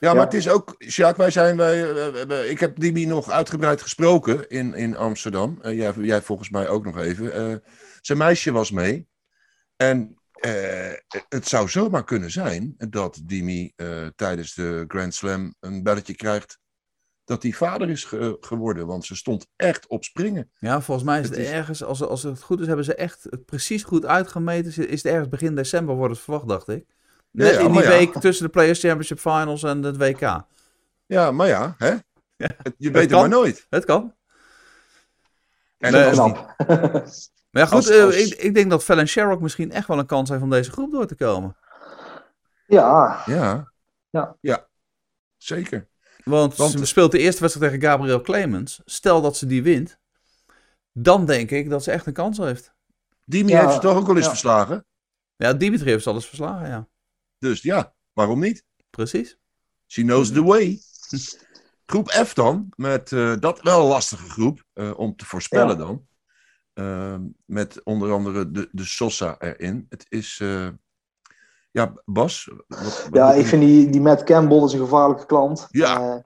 [0.00, 0.24] Ja, maar Ja.
[0.24, 1.90] het is ook, Sjaak, wij zijn, wij,
[2.28, 5.58] eh, ik heb Dimi nog uitgebreid gesproken in, in Amsterdam.
[5.62, 7.32] Eh, jij, jij volgens mij ook nog even.
[7.32, 7.54] Eh,
[8.00, 9.08] zijn meisje was mee.
[9.76, 10.92] En eh,
[11.28, 16.58] het zou zomaar kunnen zijn dat Dimi eh, tijdens de Grand Slam een belletje krijgt
[17.24, 18.86] dat hij vader is ge- geworden.
[18.86, 20.50] Want ze stond echt op springen.
[20.58, 22.94] Ja, volgens mij is het, Het is- ergens, als, als het goed is, hebben ze
[22.94, 24.88] echt het precies goed uitgemeten.
[24.88, 26.84] Is het ergens begin december wordt het verwacht, dacht ik.
[27.30, 27.88] Net ja, in die ja.
[27.88, 30.44] week tussen de Players Championship Finals en het WK.
[31.06, 31.94] Ja, maar ja, hè?
[32.76, 33.66] Je weet het maar nooit.
[33.70, 34.14] Het kan.
[35.78, 36.56] En Nee, als die- Knap.
[37.56, 39.98] Maar ja, goed, Als- eh, als- ik, ik denk dat Fallon Sherrock misschien echt wel
[39.98, 41.56] een kans heeft om deze groep door te komen.
[42.66, 43.72] ja, Ja.
[44.10, 44.36] Ja.
[44.40, 44.68] Ja,
[45.36, 45.88] zeker.
[46.24, 48.80] Want, Want- ze speelt de eerste wedstrijd tegen Gabriel Clemens.
[48.84, 49.98] Stel dat ze die wint,
[50.92, 52.74] dan denk ik dat ze echt een kans heeft.
[53.24, 54.30] Dimi Ja, heeft ze toch ook wel eens ja.
[54.30, 54.86] verslagen?
[55.36, 56.88] Ja, Dimitri heeft ze alles verslagen, ja.
[57.38, 58.64] Dus ja, waarom niet?
[58.90, 59.38] Precies.
[59.86, 60.80] She knows the way.
[61.86, 65.84] Groep F dan, met eh, dat wel een lastige groep eh, om te voorspellen Ja.
[65.84, 66.06] dan.
[66.76, 69.86] Ehm, met onder andere de, de Sosa erin.
[69.88, 70.68] Het is, eh,
[71.70, 72.50] ja, Bas.
[72.66, 75.66] Wat, wat ja, ik vind die, die Matt Campbell is een gevaarlijke klant.
[75.70, 76.00] Ja.
[76.00, 76.20] Eh,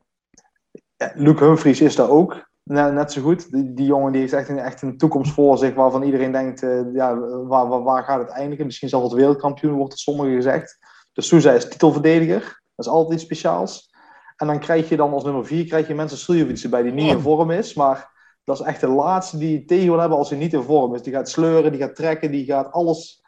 [0.96, 2.50] ja, Luke Humphries is daar ook.
[2.62, 3.52] Net, net zo goed.
[3.52, 6.62] Die, die jongen die heeft echt een, echt een toekomst voor zich waarvan iedereen denkt,
[6.62, 8.66] eh, ja, waar, waar, waar gaat het eindigen?
[8.66, 10.78] Misschien zelfs het wereldkampioen, wordt het sommigen gezegd.
[11.12, 12.42] De Souza is titelverdediger.
[12.74, 13.90] Dat is altijd iets speciaals.
[14.36, 17.12] En dan krijg je dan als nummer vier krijg je mensen Suljovic erbij die niet
[17.12, 17.74] in vorm is.
[17.74, 18.09] Maar
[18.44, 20.94] dat is echt de laatste die je tegen wil hebben als hij niet in vorm
[20.94, 21.02] is.
[21.02, 23.18] Die gaat sleuren, die gaat trekken, die gaat alles...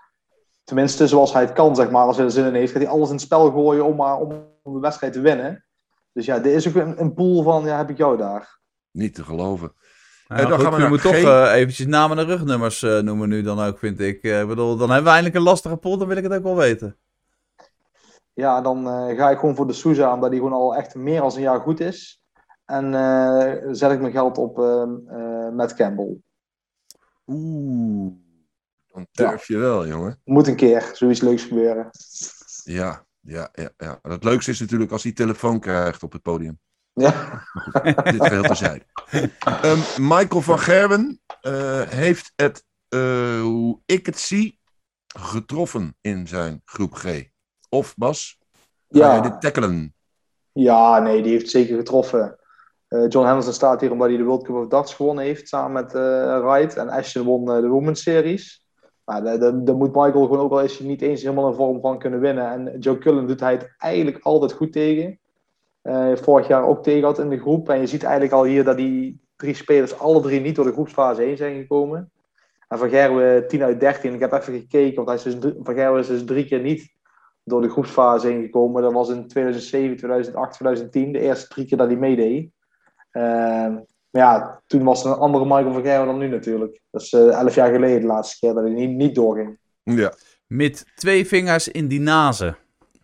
[0.65, 2.07] Tenminste, zoals hij het kan, zeg maar.
[2.07, 4.19] Als hij er zin in heeft, gaat hij alles in het spel gooien om, maar,
[4.19, 4.31] om
[4.63, 5.65] de wedstrijd te winnen.
[6.13, 8.59] Dus ja, dit is ook een, een pool van, ja, heb ik jou daar.
[8.91, 9.73] Niet te geloven.
[10.29, 13.43] Ja, dan goed, gaan we moet toch eh, eventjes namen en rugnummers eh, noemen nu
[13.43, 14.23] dan ook, vind ik.
[14.23, 16.43] Eh, ik bedoel, dan hebben we eindelijk een lastige pool, dan wil ik het ook
[16.43, 16.97] wel weten.
[18.35, 21.21] Ja, dan eh, ga ik gewoon voor de Souza, omdat hij gewoon al echt meer
[21.21, 22.22] dan een jaar goed is.
[22.73, 26.17] En eh, zet ik mijn geld op eh eh, Matt Campbell.
[27.27, 28.13] Oeh,
[28.93, 30.21] dan durf je wel, jongen.
[30.25, 31.91] Moet een keer zoiets leuks gebeuren.
[32.65, 33.99] Ja, ja, ja, ja.
[34.03, 36.59] Het leukste is natuurlijk als hij telefoon krijgt op het podium.
[36.93, 37.43] Ja.
[37.83, 38.85] Dit geheel terzijde.
[39.63, 44.61] Ehm Michael van Gerwen eh, heeft het, eh, hoe ik het zie,
[45.19, 47.25] getroffen in zijn groep G.
[47.69, 48.39] Of Bas,
[48.89, 49.95] ga jij Ja, dit tackelen?
[50.53, 52.37] ja, nee, die heeft zeker getroffen.
[52.93, 55.73] Eh, John Henderson staat hier omdat hij de World Cup of Darts gewonnen heeft samen
[55.73, 56.77] met eh Wright.
[56.77, 58.67] En Ashton won eh, de Women's Series.
[59.05, 62.21] Daar, daar moet Michael gewoon ook is hij niet eens helemaal in vorm van kunnen
[62.21, 62.51] winnen.
[62.51, 65.19] En Joe Cullen doet hij het eigenlijk altijd goed tegen.
[66.15, 67.69] Vorig jaar ook tegen had in de groep.
[67.69, 70.73] En je ziet eigenlijk al hier dat die drie spelers alle drie niet door de
[70.73, 72.11] groepsfase heen zijn gekomen.
[72.69, 74.15] En Van Gerwen 10 uit 13.
[74.15, 76.93] Ik heb even gekeken, want hij is dus, Van Gerwen is dus drie keer niet
[77.45, 78.83] door de groepsfase heen gekomen.
[78.83, 81.13] Dat was in 2007, 2008, 2010.
[81.13, 82.51] De eerste drie keer dat hij meedeed.
[83.13, 83.73] Ehm,
[84.11, 86.81] maar ja, toen was er een andere Michael van Gerwen dan nu natuurlijk.
[86.91, 89.59] Dat is eh, elf jaar geleden de laatste keer dat hij niet, niet doorging.
[89.83, 90.13] Ja.
[90.47, 92.57] Met twee vingers in die nazen.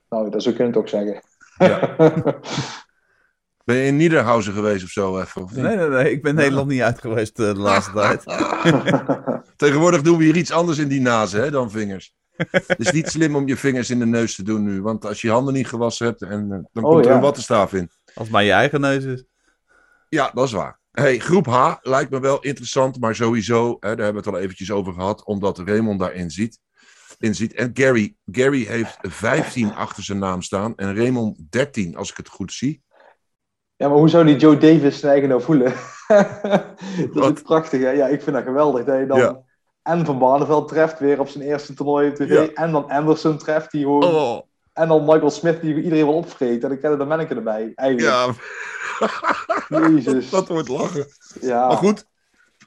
[0.09, 1.23] Nou, dat zo kun je het ook zeggen.
[1.59, 1.95] ja.
[3.69, 5.21] Ben je in Niederhausen geweest of zo?
[5.21, 5.65] Even, of niet?
[5.65, 6.11] Nee, nee, nee.
[6.13, 8.25] Ik ben Nederland niet uit geweest eh, de laatste tijd.
[9.57, 12.15] Tegenwoordig doen we hier iets anders in die nazen hè, dan vingers.
[12.37, 14.83] Het is niet slim om je vingers in de neus te doen nu.
[14.83, 17.17] Want als je je handen niet gewassen hebt, en, eh, dan Oh, komt er ja.
[17.17, 17.91] een wattenstaaf in.
[18.05, 19.25] Als het maar je eigen neus is.
[20.09, 20.81] Ja, dat is waar.
[20.91, 24.43] Hey, groep H lijkt me wel interessant, maar sowieso, hè, daar hebben we het al
[24.43, 26.59] eventjes over gehad, omdat Raymond daarin ziet.
[27.19, 27.55] In ziet.
[27.55, 32.29] En Gary, Gary heeft 15 achter zijn naam staan en Raymond 13, als ik het
[32.29, 32.83] goed zie.
[33.77, 35.73] Ja, maar hoe zou die Joe Davis zijn eigen nou voelen?
[37.13, 37.91] dat is prachtig, hè?
[37.91, 38.85] Ja, ik vind dat geweldig.
[38.85, 39.43] Dat je dan Ja.
[39.83, 42.29] en Van Barneveld treft weer op zijn eerste toernooi op tv.
[42.29, 42.63] Ja.
[42.63, 44.05] En dan Anderson treft, die gewoon...
[44.05, 44.41] Oh,
[44.79, 46.63] En dan Michael Smith, die iedereen wil opvreten.
[46.63, 48.37] En dan kennen de manneken erbij, eigenlijk.
[49.69, 50.31] ja, Jezus.
[50.37, 51.07] dat wordt lachen.
[51.41, 51.67] Ja.
[51.67, 52.05] Maar goed,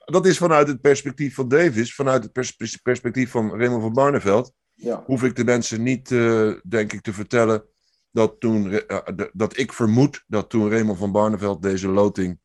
[0.05, 4.53] dat is vanuit het perspectief van Davis, vanuit het pers- perspectief van Raymond van Barneveld.
[4.73, 5.03] Ja.
[5.05, 7.63] hoef ik de mensen niet, eh, denk ik, te vertellen
[8.11, 8.97] dat, toen, eh,
[9.33, 12.39] dat ik vermoed dat toen Raymond van Barneveld deze loting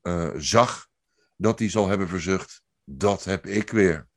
[0.00, 0.86] eh, zag,
[1.36, 4.08] dat hij zal hebben verzucht, dat heb ik weer.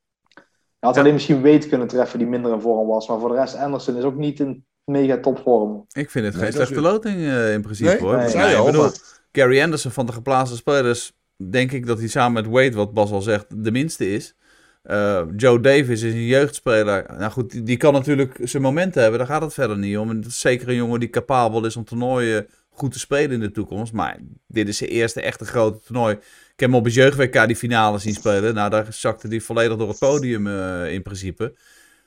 [0.79, 3.07] Hij had alleen misschien Wade kunnen treffen die minder in vorm was.
[3.07, 5.85] Maar voor de rest, Anderson is ook niet in mega topvorm.
[5.91, 8.17] Ik vind het Nee, geen slechte loting eh, in principe Nee, hoor.
[8.17, 11.11] nee, al, bedoel, maar- Gary Anderson van de geplaatste spelers,
[11.49, 14.35] denk ik dat hij samen met Wade, wat Bas al zegt, de minste is.
[14.83, 17.05] Eh, Joe Davis is een jeugdspeler.
[17.17, 20.09] Nou goed, die, die kan natuurlijk zijn momenten hebben, daar gaat het verder niet om.
[20.09, 23.39] En dat is zeker een jongen die capabel is om toernooien goed te spelen in
[23.39, 23.93] de toekomst.
[23.93, 26.13] Maar dit is zijn eerste echte grote toernooi.
[26.13, 28.53] Ik heb hem op het jeugd-WK die finale zien spelen.
[28.53, 31.53] Nou, daar zakte hij volledig door het podium eh, in principe.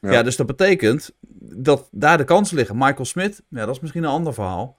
[0.03, 0.13] Ja.
[0.13, 0.23] Ja.
[0.23, 1.11] dus dat betekent
[1.55, 2.77] dat daar de kansen liggen.
[2.77, 4.79] Michael Smith, ja, dat is misschien een ander verhaal.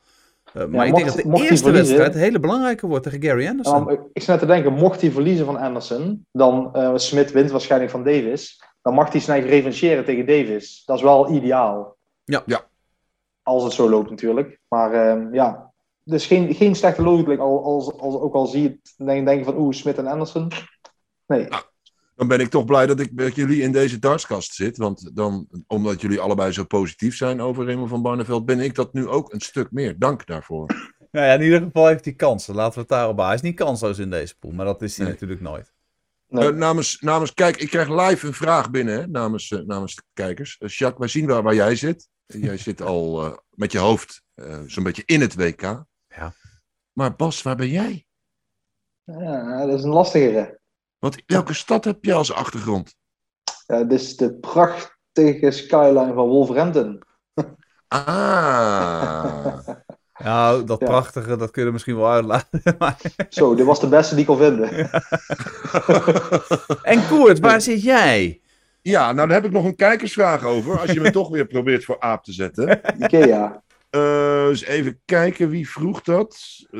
[0.53, 3.85] Eh, maar ik denk dat de eerste verliezen- wedstrijd hele belangrijke wordt tegen Gary Anderson.
[3.85, 7.51] dan, ik zit net te denken, mocht hij verliezen van Anderson, dan eh Smith wint
[7.51, 8.61] waarschijnlijk van Davis.
[8.81, 10.83] Dan mag hij snel revancheren tegen Davis.
[10.85, 11.97] Dat is wel ideaal.
[12.23, 12.43] Ja.
[12.45, 12.65] Ja.
[13.43, 14.59] Als het zo loopt natuurlijk.
[14.67, 15.71] Maar ehm, ja,
[16.03, 17.39] dus geen, geen slechte loting.
[17.39, 20.51] Al, als, als, ook al zie je het, denk, van oeh, Smith en Anderson.
[21.25, 21.47] Nee.
[22.15, 24.77] Dan ben ik toch blij dat ik met jullie in deze dartskast zit.
[24.77, 28.93] Want dan, omdat jullie allebei zo positief zijn over Raymond van Barneveld, ben ik dat
[28.93, 29.99] nu ook een stuk meer.
[29.99, 30.91] Dank daarvoor.
[31.11, 32.55] Nou ja, in ieder geval heeft hij kansen.
[32.55, 33.25] Laten we het daarop houden.
[33.25, 35.13] Hij is niet kansloos in deze pool, maar dat is hij Nee.
[35.13, 35.73] natuurlijk nooit.
[36.27, 36.47] nee.
[36.49, 40.01] Eh, namens, namens, kijk, ik krijg live een vraag binnen hè, namens, eh, namens de
[40.13, 40.57] kijkers.
[40.59, 42.07] Eh, Jacques, wij zien waar, waar jij zit.
[42.25, 45.61] Jij zit al eh, met je hoofd eh, zo'n beetje in het WK.
[46.07, 46.33] Ja.
[46.93, 48.05] Maar Bas, waar ben jij?
[49.03, 50.59] Ja, dat is een lastigere.
[51.03, 52.95] Wat, welke stad heb je als achtergrond?
[53.67, 57.01] Ja, dit is de prachtige skyline van Wolverhampton.
[57.87, 59.57] Ah,
[60.23, 60.85] Nou, dat Ja.
[60.85, 62.61] prachtige, dat kun je misschien wel uitlaten.
[62.79, 62.97] maar-
[63.29, 64.89] Zo, dit was de beste die ik kon vinden.
[66.83, 68.41] en Koert, waar zit jij?
[68.81, 70.79] ja, nou daar heb ik nog een kijkersvraag over.
[70.79, 72.81] Als je me toch weer probeert voor aap te zetten.
[72.99, 73.63] Ikea.
[73.93, 76.37] Eh, eens even kijken, wie vroeg dat?
[76.71, 76.79] Eh,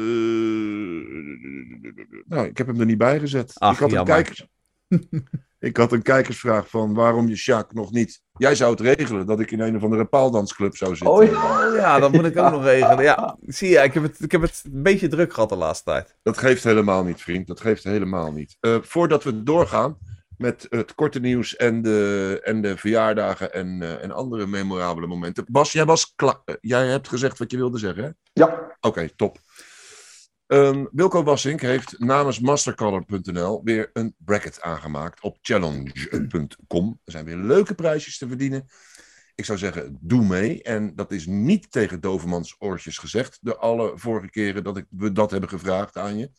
[2.26, 3.54] nou, ik heb hem er niet bij gezet.
[3.58, 4.48] Ach, ik, had een kijkers...
[5.60, 8.22] ik had een kijkersvraag van waarom je Sjaak nog niet...
[8.34, 11.16] Jij zou het regelen dat ik in een of andere paaldansclub zou zitten.
[11.16, 11.70] Oh ja.
[11.70, 13.04] Oh ja, dat moet ik ook nog regelen.
[13.04, 15.84] Ja, zie je, ik heb, het, ik heb het een beetje druk gehad de laatste
[15.84, 16.18] tijd.
[16.24, 17.48] Dat geeft helemaal niet, vriend.
[17.48, 18.58] Dat geeft helemaal niet.
[18.60, 19.98] Eh, voordat we doorgaan
[20.44, 25.46] met het korte nieuws en de, en de verjaardagen en, eh, en andere memorabele momenten.
[25.48, 26.30] Bas, jij, was eh,
[26.62, 28.10] jij hebt gezegd wat je wilde zeggen, hè?
[28.34, 29.40] Ja, Oké, top.
[30.48, 37.00] Ehm, Wilco Wassink heeft namens Mastercolor.nl weer een bracket aangemaakt op challenge.com.
[37.04, 38.66] Er zijn weer leuke prijsjes te verdienen.
[39.36, 40.64] Ik zou zeggen, doe mee.
[40.64, 45.12] En dat is niet tegen Dovermans oortjes gezegd, de alle vorige keren dat ik, we
[45.12, 46.32] dat hebben gevraagd aan je.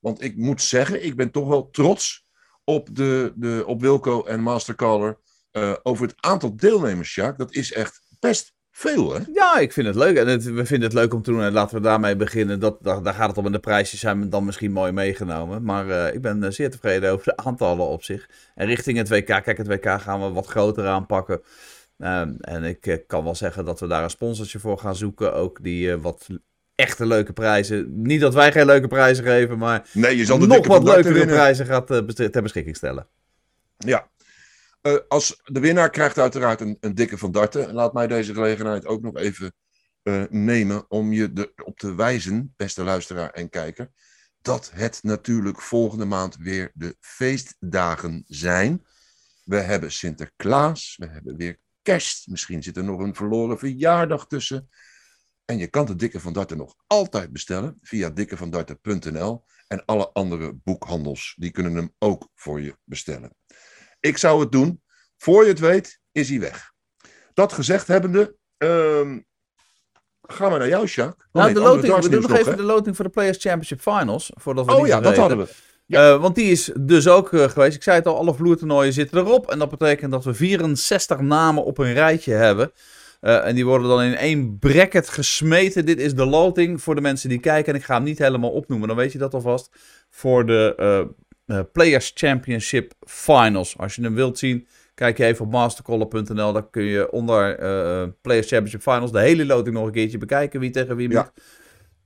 [0.00, 2.23] Want ik moet zeggen, ik ben toch wel trots
[2.64, 7.38] op, de, de, op Wilco en Mastercolor eh, over het aantal deelnemers, Sjaak.
[7.38, 9.20] Dat is echt best Veel, hè?
[9.32, 10.16] Ja, ik vind het leuk.
[10.16, 11.42] En we vinden het leuk om te doen.
[11.42, 12.60] En laten we daarmee beginnen.
[12.60, 13.46] Dat, daar, gaat het om.
[13.46, 15.62] En de prijsjes zijn dan misschien mooi meegenomen.
[15.62, 18.28] Maar eh, ik ben eh, zeer tevreden over de aantallen op zich.
[18.54, 19.26] En richting het WK.
[19.26, 21.42] Kijk, het WK gaan we wat groter aanpakken.
[21.98, 25.34] Ehm, en ik kan wel zeggen dat we daar een sponsortje voor gaan zoeken.
[25.34, 26.28] Ook die wat
[26.74, 28.02] echte leuke prijzen.
[28.02, 29.58] Niet dat wij geen leuke prijzen geven.
[29.58, 31.34] Maar Nee, je zal de nog wat leukere winnen.
[31.34, 33.08] prijzen gaat eh, ter beschikking stellen.
[33.76, 34.10] Ja.
[34.80, 37.72] Eh, als de winnaar krijgt uiteraard een, een dikke van darten.
[37.72, 39.54] Laat mij deze gelegenheid ook nog even
[40.02, 43.90] eh, nemen om je erop te wijzen, beste luisteraar en kijker,
[44.42, 48.84] dat het natuurlijk volgende maand weer de feestdagen zijn.
[49.44, 52.28] We hebben Sinterklaas, we hebben weer kerst.
[52.28, 54.68] Misschien zit er nog een verloren verjaardag tussen.
[55.44, 59.44] En je kan de Dikke van Darten nog altijd bestellen via dikkevandarten.nl.
[59.66, 63.36] En alle andere boekhandels, die kunnen hem ook voor je bestellen.
[64.00, 64.82] Ik zou het doen.
[65.16, 66.72] Voor je het weet, is hij weg.
[67.34, 69.20] Dat gezegd hebbende, ehm,
[70.22, 71.28] gaan we naar jou, Jacques.
[71.32, 74.30] Nou, nee, de loting, we doen nog even de loting voor de Players Championship Finals.
[74.34, 75.48] Voordat we Oh ja, dat hadden we.
[75.86, 76.12] Ja.
[76.12, 77.76] Eh, want die is dus ook eh, geweest.
[77.76, 79.50] Ik zei het al, alle vloertoernooien zitten erop.
[79.50, 82.72] En dat betekent dat we 64 namen op een rijtje hebben.
[83.24, 85.86] Eh, en die worden dan in één bracket gesmeten.
[85.86, 87.72] Dit is de loting voor de mensen die kijken.
[87.72, 89.70] En ik ga hem niet helemaal opnoemen, dan weet je dat alvast.
[90.10, 93.78] Voor de eh, eh, Players Championship Finals.
[93.78, 96.52] Als je hem wilt zien, kijk je even op mastercaller.nl.
[96.52, 97.56] Daar kun je onder
[98.20, 100.60] Players Championship Finals de hele loting nog een keertje bekijken.
[100.60, 101.20] Wie tegen wie Ja.
[101.20, 101.44] moet.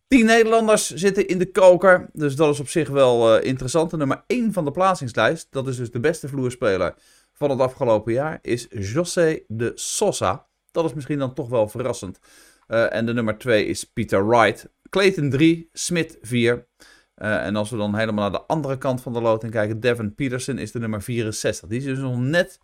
[0.08, 2.08] Tien Nederlanders zitten in de koker.
[2.12, 3.90] Dus dat is op zich wel interessant.
[3.90, 6.94] De nummer 1 van de plaatsingslijst, dat is dus de beste vloerspeler
[7.32, 10.47] van het afgelopen jaar, is José de Sosa.
[10.82, 12.18] Dat is misschien dan toch wel verrassend.
[12.66, 14.68] Eh, en de nummer 2 is Peter Wright.
[14.90, 16.66] Clayton 3, Smith 4.
[17.14, 20.14] Eh, en als we dan helemaal naar de andere kant van de loting kijken, Devin
[20.14, 21.68] Peterson is de nummer 64.
[21.68, 22.58] Die is dus nog net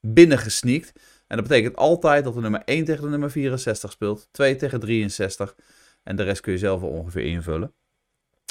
[0.00, 0.92] binnengesneakt.
[1.26, 4.80] En dat betekent altijd dat de nummer 1 tegen de nummer 64 speelt, 2 tegen
[4.80, 5.54] 63.
[6.02, 7.74] En de rest kun je zelf wel ongeveer invullen.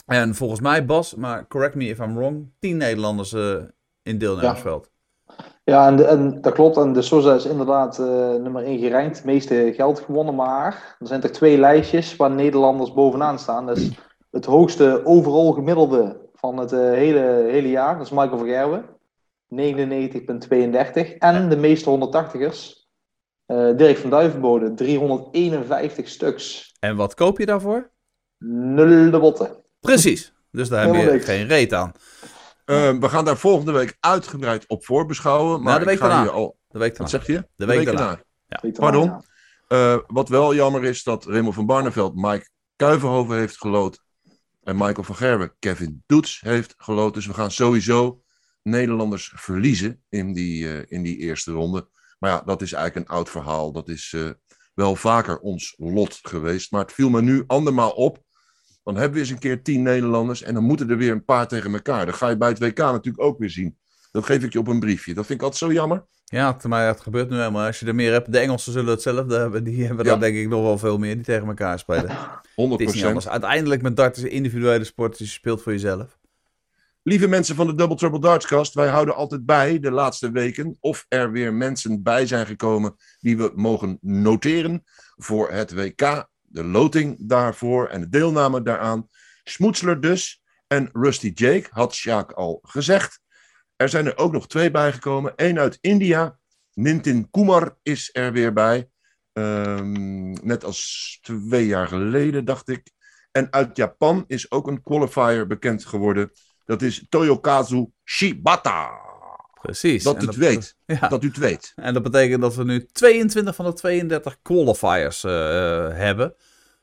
[0.06, 3.64] En volgens mij, Bas, maar correct me if I'm wrong, 10 Nederlanders eh,
[4.04, 4.92] in deelnemersveld.
[5.70, 6.78] Ja, en, de- en dat klopt.
[6.78, 9.16] En de Sosa is inderdaad eh, nummer 1 gerankt.
[9.16, 10.36] Het meeste geld gewonnen.
[10.36, 13.66] Maar er zijn toch twee lijstjes waar Nederlanders bovenaan staan.
[13.66, 13.90] Dus
[14.32, 17.98] het hoogste overal gemiddelde van het eh, hele, hele jaar.
[17.98, 18.86] Dat is Michael van Gerwen.
[19.56, 21.18] 99,32.
[21.18, 22.86] En de meeste 180ers.
[23.46, 24.74] eh, Dirk van Duivenbode.
[24.74, 26.74] 351 stuks.
[26.80, 27.90] En wat koop je daarvoor?
[28.38, 29.64] Nul de botten.
[29.80, 30.34] Precies.
[30.52, 31.92] Dus daar heb je geen reet aan.
[32.68, 35.62] Eh, we gaan daar volgende week uitgebreid op voorbeschouwen.
[35.62, 36.30] Maar Nou, de week daarna.
[36.30, 36.58] al...
[36.68, 37.26] De week Wat daarna.
[37.26, 37.48] zeg je?
[37.56, 38.22] De week daarna.
[38.62, 39.10] je Pardon?
[39.10, 39.24] wel,
[39.68, 44.04] Eh, wat wel jammer is dat Raymond van Barneveld Mike Kuivenhoven heeft geloot.
[44.64, 47.14] En Michael van Gerwen Kevin Doets heeft geloot.
[47.14, 48.22] Dus we gaan sowieso
[48.64, 51.88] Nederlanders verliezen in die, eh, in die eerste ronde.
[52.20, 53.72] Maar ja, dat is eigenlijk een oud verhaal.
[53.72, 54.30] Dat is eh,
[54.74, 56.72] wel vaker ons lot geweest.
[56.72, 58.24] Maar het viel me nu andermaal op.
[58.88, 60.42] Dan hebben we eens een keer tien Nederlanders.
[60.42, 62.06] En dan moeten er weer een paar tegen elkaar.
[62.06, 63.78] Dat ga je bij het WK natuurlijk ook weer zien.
[64.12, 65.14] Dat geef ik je op een briefje.
[65.14, 66.06] Dat vind ik altijd zo jammer.
[66.26, 67.66] Ja, maar het gebeurt nu helemaal.
[67.66, 69.64] Als je er meer hebt, de Engelsen zullen hetzelfde hebben.
[69.64, 70.12] Die hebben Ja.
[70.12, 72.18] dan denk ik nog wel veel meer die tegen elkaar spelen.
[72.56, 73.28] 100 Het is niet anders.
[73.28, 76.20] Uiteindelijk met dart is een individuele sport, dus je speelt voor jezelf.
[77.04, 81.06] Lieve mensen van de Double Trouble Dartscast, wij houden altijd bij de laatste weken of
[81.08, 84.84] er weer mensen bij zijn gekomen die we mogen noteren
[85.16, 86.28] voor het WK.
[86.50, 89.08] De loting daarvoor en de deelname daaraan.
[89.44, 93.22] Smoetsler dus en Rusty Jake, had Sjaak al gezegd.
[93.76, 95.34] Er zijn er ook nog twee bijgekomen.
[95.36, 96.40] Eén uit India,
[96.74, 98.90] Nintin Kumar is er weer bij.
[99.34, 102.92] Ehm, net als twee jaar geleden, dacht ik.
[103.32, 106.32] En uit Japan is ook een qualifier bekend geworden.
[106.66, 109.07] Dat is Toyokazu Shibata.
[109.62, 110.04] Precies.
[110.04, 110.76] Dat En u het weet.
[110.86, 111.08] Ja.
[111.08, 111.74] Dat u het weet.
[111.76, 115.32] En dat betekent dat we nu 22 van de 32 qualifiers eh,
[115.92, 116.36] hebben.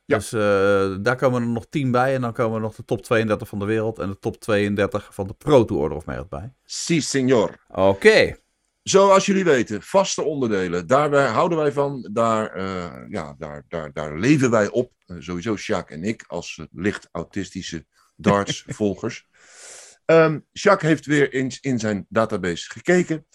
[0.05, 0.17] Ja.
[0.17, 2.15] Dus eh, daar komen er nog 10 bij.
[2.15, 3.99] En dan komen er nog de top 32 van de wereld.
[3.99, 6.53] En de top 32 van de Pro Tour Order of Merit bij.
[6.65, 7.57] Si, senor.
[7.69, 8.37] Oké.
[8.83, 10.87] Zoals jullie weten, vaste onderdelen.
[10.87, 12.09] Daar houden wij van.
[12.13, 14.93] Daar, eh, ja, daar, daar, daar leven wij op.
[15.19, 19.27] Sowieso Jacques en ik als licht autistische darts-volgers.
[20.05, 23.27] Ehm Jacques heeft weer eens in zijn database gekeken.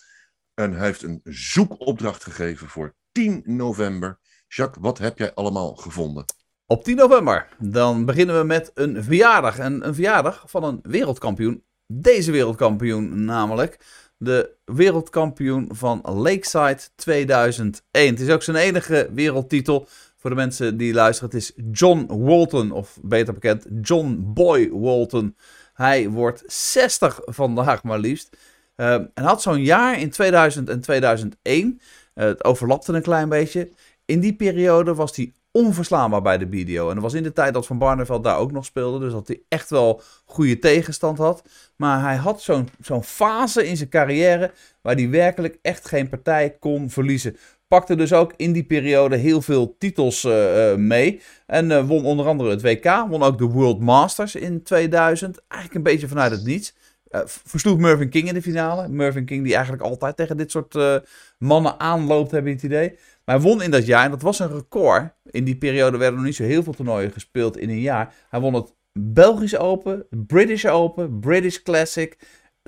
[0.53, 4.19] En hij heeft een zoekopdracht gegeven voor 10 november.
[4.47, 6.25] Jacques, wat heb jij allemaal gevonden?
[6.65, 7.47] Op 10 november.
[7.59, 9.57] Dan beginnen we met een verjaardag.
[9.59, 11.63] En een verjaardag van een wereldkampioen.
[11.87, 13.79] Deze wereldkampioen namelijk.
[14.17, 17.81] De wereldkampioen van Lakeside 2001.
[17.91, 19.87] Het is ook zijn enige wereldtitel.
[20.17, 21.29] Voor de mensen die luisteren.
[21.31, 22.71] Het is John Walton.
[22.71, 25.35] Of beter bekend John Boy Walton.
[25.79, 28.37] Hij wordt 60 vandaag maar liefst.
[28.75, 31.81] Eh, en had zo'n jaar in 2000 en 2001.
[32.13, 33.69] eh, het overlapte een klein beetje.
[34.05, 36.87] in die periode was hij onverslaanbaar bij de BDO.
[36.87, 38.99] En dat was in de tijd dat Van Barneveld daar ook nog speelde.
[38.99, 41.43] Dus dat hij echt wel goede tegenstand had.
[41.75, 44.51] Maar hij had zo'n zo'n fase in zijn carrière
[44.81, 47.37] waar hij werkelijk echt geen partij kon verliezen.
[47.69, 51.21] Pakte dus ook in die periode heel veel titels uh, mee.
[51.45, 53.05] En uh, won onder andere het WK.
[53.09, 55.41] Won ook de World Masters in 2000.
[55.47, 56.75] Eigenlijk een beetje vanuit het niets.
[57.25, 58.87] Versloeg Mervyn King in de finale.
[58.87, 61.01] Mervyn King die eigenlijk altijd tegen dit soort
[61.37, 62.97] mannen aanloopt, heb je het idee.
[63.25, 65.13] Maar won in dat jaar en dat was een record.
[65.23, 68.13] In die periode werden nog niet zo heel veel toernooien gespeeld in een jaar.
[68.29, 72.17] Hij won het Belgisch Open, British Open, British Classic,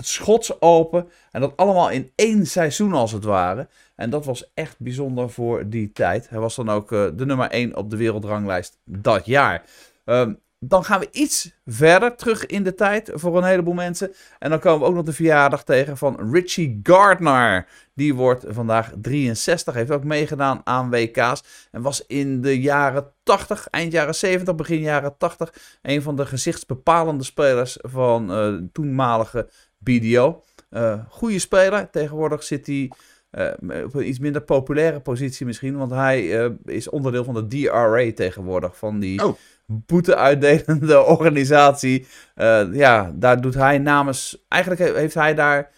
[0.02, 1.08] Schots Open.
[1.30, 3.68] En dat allemaal in één seizoen als het ware.
[3.96, 6.28] En dat was echt bijzonder voor die tijd.
[6.28, 9.64] Hij was dan ook uh, de nummer 1 op de wereldranglijst dat jaar.
[10.04, 14.14] Um, dan gaan we iets verder terug in de tijd voor een heleboel mensen.
[14.38, 17.66] En dan komen we ook nog de verjaardag tegen van Richie Gardner.
[17.94, 21.42] Die wordt vandaag 63, heeft ook meegedaan aan WK's.
[21.70, 25.54] En was in de jaren 80, eind jaren 70, begin jaren 80...
[25.82, 29.48] een van de gezichtsbepalende spelers van uh, toenmalige
[29.82, 30.42] BDO.
[30.70, 31.90] Uh, goede speler.
[31.90, 32.90] Tegenwoordig zit hij
[33.32, 35.76] uh, op een iets minder populaire positie misschien.
[35.76, 38.78] Want hij uh, is onderdeel van de DRA tegenwoordig.
[38.78, 39.36] Van die oh.
[39.66, 42.06] boete-uitdelende organisatie.
[42.36, 44.44] Uh, ja, daar doet hij namens...
[44.48, 45.70] Eigenlijk heeft hij daar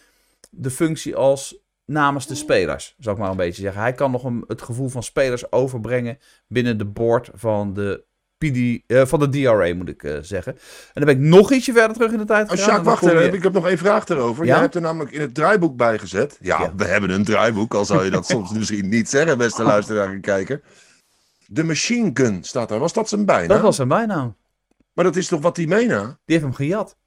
[0.49, 3.81] de functie als namens de spelers, zou ik maar een beetje zeggen.
[3.81, 8.03] Hij kan nog een, het gevoel van spelers overbrengen binnen de board van de
[8.51, 10.53] PD, uh, van de DRA, moet ik uh, zeggen.
[10.53, 10.59] En
[10.93, 12.65] dan ben ik nog ietsje verder terug in de tijd gegaan.
[12.65, 13.31] Oh, Jacques, wacht even.
[13.31, 13.37] Je...
[13.37, 14.45] Ik heb nog één vraag erover.
[14.45, 14.51] Ja?
[14.51, 16.37] Jij hebt er namelijk in het draaiboek bij gezet.
[16.41, 19.63] Ja, ja, we hebben een draaiboek, al zou je dat soms misschien niet zeggen, beste
[19.63, 20.61] luisteraar en kijker.
[21.47, 22.79] De Machine Gun staat daar.
[22.79, 23.47] Was dat zijn bijnaam?
[23.47, 24.35] Dat was zijn bijnaam.
[24.93, 26.03] Maar dat is toch wat hij meena?
[26.03, 26.97] Die heeft hem gejat.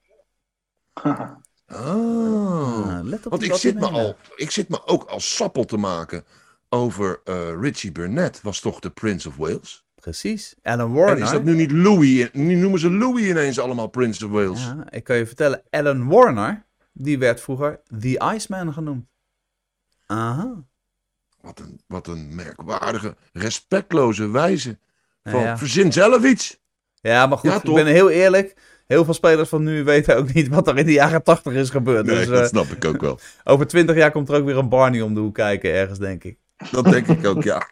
[1.71, 5.65] Oh, ah, let op want ik zit, me al, ik zit me ook al sappel
[5.65, 6.25] te maken
[6.69, 8.41] over uh, Richie Burnett.
[8.41, 9.85] Was toch de Prince of Wales?
[9.99, 10.55] Precies.
[10.61, 11.17] Alan Warner.
[11.17, 12.29] En is dat nu niet Louis?
[12.33, 14.63] Nu noemen ze Louis ineens allemaal Prince of Wales.
[14.63, 19.05] Ja, ik kan je vertellen, Alan Warner, die werd vroeger The Iceman genoemd.
[20.05, 20.63] Aha.
[21.41, 24.79] Wat een, wat een merkwaardige, respectloze wijze.
[25.23, 26.59] Van, ja, Verzin zelf iets.
[27.01, 28.55] Ja, maar goed, ik ben heel eerlijk.
[28.85, 31.69] Heel veel spelers van nu weten ook niet wat er in de jaren tachtig is
[31.69, 32.05] gebeurd.
[32.05, 33.19] Nee, dus, dat uh, snap ik ook wel.
[33.43, 36.23] Over twintig jaar komt er ook weer een Barney om de hoek kijken, ergens, denk
[36.23, 36.37] ik.
[36.71, 37.67] Dat denk ik ook, ja.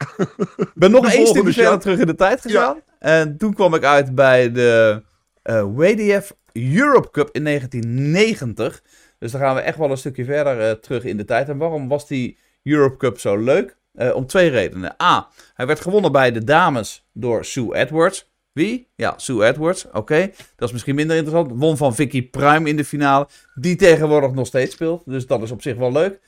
[0.57, 2.75] Ik ben nog één stukje verder terug in de tijd gegaan.
[2.75, 2.83] Ja.
[2.99, 5.03] En toen kwam ik uit bij de
[5.43, 8.83] uh, WDF Europe Cup in 1990.
[9.19, 11.49] Dus dan gaan we echt wel een stukje verder uh, terug in de tijd.
[11.49, 13.77] En waarom was die Europe Cup zo leuk?
[13.93, 14.95] Uh, om twee redenen.
[15.01, 18.31] A, hij werd gewonnen bij de dames door Sue Edwards.
[18.51, 18.89] Wie?
[18.95, 19.85] Ja, Sue Edwards.
[19.85, 20.33] Oké, okay.
[20.55, 21.59] dat is misschien minder interessant.
[21.59, 23.27] Won van Vicky Prime in de finale.
[23.55, 25.01] Die tegenwoordig nog steeds speelt.
[25.05, 26.19] Dus dat is op zich wel leuk.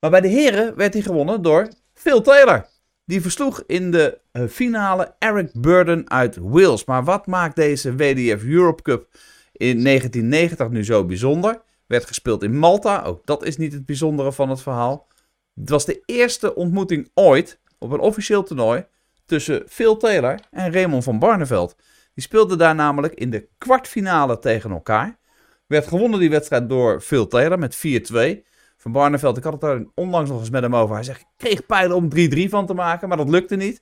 [0.00, 2.66] Maar bij de heren werd hij gewonnen door Phil Taylor.
[3.04, 6.84] Die versloeg in de uh, finale Eric Burden uit Wales.
[6.84, 9.08] Maar wat maakt deze WDF Europe Cup
[9.52, 11.62] in 1990 nu zo bijzonder?
[11.86, 13.02] Werd gespeeld in Malta.
[13.02, 15.06] Ook dat is niet het bijzondere van het verhaal.
[15.54, 18.86] Het was de eerste ontmoeting ooit op een officieel toernooi
[19.26, 21.76] tussen Phil Taylor en Raymond van Barneveld.
[22.14, 25.18] Die speelden daar namelijk in de kwartfinale tegen elkaar.
[25.66, 28.48] Werd gewonnen die wedstrijd door Phil Taylor met 4-2.
[28.78, 30.94] Van Barneveld, ik had het daar onlangs nog eens met hem over.
[30.94, 33.80] Hij zegt, ik kreeg pijlen om 3-3 van te maken, maar dat lukte niet.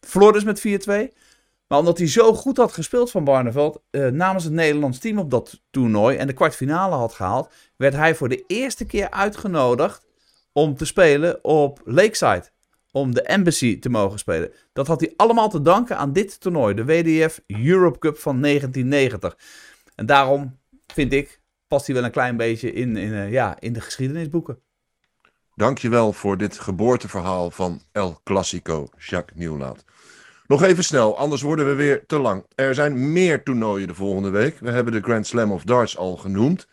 [0.00, 1.14] Verloor dus met 4-2.
[1.66, 5.30] Maar omdat hij zo goed had gespeeld van Barneveld, eh, namens het Nederlands team op
[5.30, 10.06] dat toernooi en de kwartfinale had gehaald, werd hij voor de eerste keer uitgenodigd
[10.52, 12.44] om te spelen op Lakeside.
[12.92, 14.52] Om de Embassy te mogen spelen.
[14.72, 19.36] Dat had hij allemaal te danken aan dit toernooi, de WDF Europe Cup van 1990.
[19.94, 23.72] En daarom vind ik past hij wel een klein beetje in, in, uh, ja, in
[23.72, 24.58] de geschiedenisboeken.
[25.54, 29.84] Dankjewel voor dit geboorteverhaal van El Clasico, Jacques Nieuwlaat.
[30.46, 32.44] Nog even snel, anders worden we weer te lang.
[32.54, 34.58] Er zijn meer toernooien de volgende week.
[34.58, 36.66] We hebben de Grand Slam of Darts al genoemd.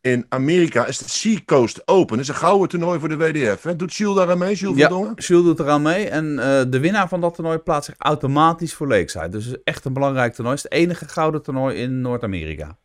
[0.00, 2.16] In Amerika is de Sea Coast Open.
[2.16, 3.62] Dat is een gouden toernooi voor de WDF.
[3.62, 3.76] Hè?
[3.76, 5.14] Doet Jules daar aan mee, Jules ja, Verdongen?
[5.14, 6.08] Jules doet eraan mee.
[6.08, 9.28] En uh, de winnaar van dat toernooi plaatst zich automatisch voor Lakeside.
[9.28, 10.56] Dus het is echt een belangrijk toernooi.
[10.56, 12.78] Het is het enige gouden toernooi in Noord-Amerika.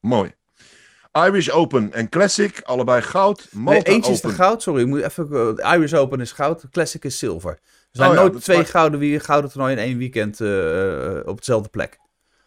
[0.00, 0.34] Mooi.
[1.26, 3.48] Irish Open en Classic, allebei goud.
[3.50, 4.12] Malta nee, eentje Open.
[4.12, 4.80] is de goud, sorry.
[4.80, 7.50] Ik moet even, uh, Irish Open is goud, Classic is zilver.
[7.50, 7.58] Er
[7.90, 11.98] zijn oh, ja, nooit twee gouden, gouden toernooien in één weekend uh, op dezelfde plek.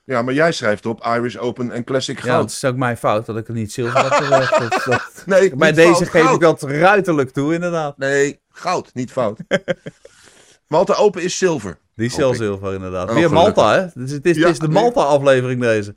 [0.04, 2.32] Ja, maar jij schrijft op Irish Open en Classic goud.
[2.32, 4.60] Ja, dat is ook mijn fout dat ik er niet zilver heb gezegd.
[4.60, 5.24] dat, dat...
[5.26, 6.36] Nee, Bij deze fout, geef goud.
[6.36, 7.98] ik dat ruiterlijk toe, inderdaad.
[7.98, 9.40] Nee, goud, niet fout.
[10.68, 11.78] Malta Open is zilver.
[11.96, 13.10] Die is zelf zilver, inderdaad.
[13.10, 13.88] Oh, Weer Malta, hè?
[13.94, 15.96] Dus het is, ja, het is de Malta-aflevering deze.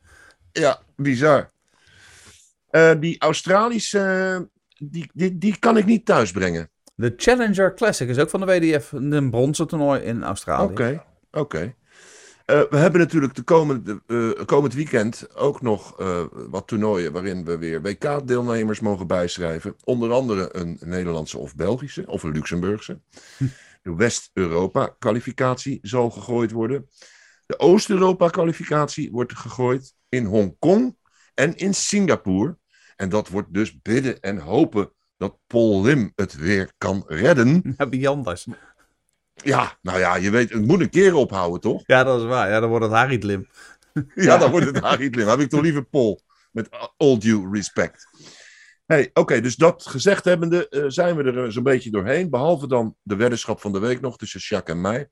[0.52, 1.50] Ja, bizar.
[2.76, 4.48] Uh, die Australische,
[4.78, 6.70] die, die, die kan ik niet thuisbrengen.
[6.94, 8.92] De Challenger Classic is ook van de WDF.
[8.92, 10.70] Een bronzen toernooi in Australië.
[10.70, 11.74] Oké, oké.
[12.44, 17.44] Eh, we hebben natuurlijk de komende, eh, komend weekend ook nog eh, wat toernooien waarin
[17.44, 19.76] we weer WK-deelnemers mogen bijschrijven.
[19.84, 23.00] Onder andere een Nederlandse of Belgische of een Luxemburgse.
[23.82, 26.88] De West-Europa-kwalificatie zal gegooid worden.
[27.46, 30.96] De Oost-Europa-kwalificatie wordt gegooid in Hongkong
[31.34, 32.56] en in Singapore.
[32.96, 37.62] En dat wordt dus bidden en hopen dat Paul Lim het weer kan redden.
[37.76, 38.46] Ja, wie anders.
[39.34, 41.82] Ja, nou ja, je weet, het moet een keer ophouden, toch?
[41.86, 42.48] Ja, dat is waar.
[42.48, 43.48] Ja, dan wordt het Harit Lim.
[44.14, 45.28] Ja, dan wordt het Harit Lim.
[45.28, 46.22] Heb ik toch liever Paul.
[46.50, 48.06] Met all due respect.
[48.86, 52.30] Hey, Oké, dus dat gezegd hebbende eh, zijn we er eh, zo'n beetje doorheen.
[52.30, 55.08] Behalve dan de weddenschap van de week nog tussen Jacques en mij.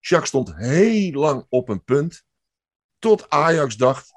[0.00, 2.24] Jacques stond heel lang op een punt.
[2.98, 4.12] Tot Ajax dacht,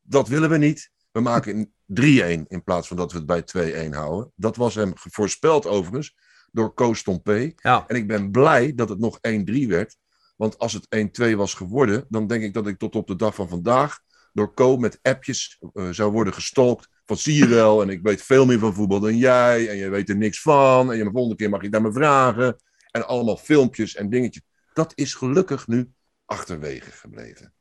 [0.00, 0.90] dat willen we niet.
[1.12, 4.32] We maken 3-1 in plaats van dat we het bij 2-1 houden.
[4.36, 6.16] Dat was hem voorspeld overigens
[6.52, 7.52] door Koos Tompé.
[7.56, 7.84] Ja.
[7.86, 9.96] En ik ben blij dat het nog 1-3 werd.
[10.36, 10.86] Want als het
[11.32, 14.00] 1-2 was geworden, dan denk ik dat ik tot op de dag van vandaag
[14.32, 16.88] door Co met appjes eh, zou worden gestalkt.
[17.04, 19.68] Van zie je wel, en ik weet veel meer van voetbal dan jij.
[19.68, 20.90] En je weet er niks van.
[20.90, 22.56] En je, de volgende keer mag je naar me vragen.
[22.90, 24.42] En allemaal filmpjes en dingetjes.
[24.72, 25.90] Dat is gelukkig nu
[26.24, 27.54] achterwege gebleven.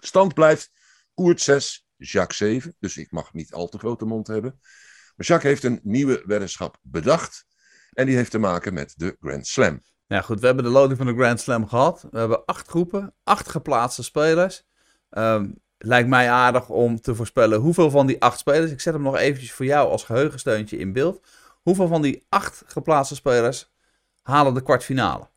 [0.00, 0.70] Stand blijft
[1.14, 2.76] Koert 6, Jacques 7.
[2.78, 4.58] Dus ik mag niet al te grote mond hebben.
[5.16, 7.46] Maar Jacques heeft een nieuwe weddenschap bedacht.
[7.92, 9.82] En die heeft te maken met de Grand Slam.
[10.06, 10.40] Ja, goed.
[10.40, 12.06] We hebben de loting van de Grand Slam gehad.
[12.10, 14.64] We hebben acht groepen, acht geplaatste spelers.
[15.10, 18.70] Ehm, lijkt mij aardig om te voorspellen hoeveel van die acht spelers.
[18.70, 21.26] Ik zet hem nog eventjes voor jou als geheugensteuntje in beeld.
[21.62, 23.70] Hoeveel van die acht geplaatste spelers
[24.22, 25.28] halen de kwartfinale?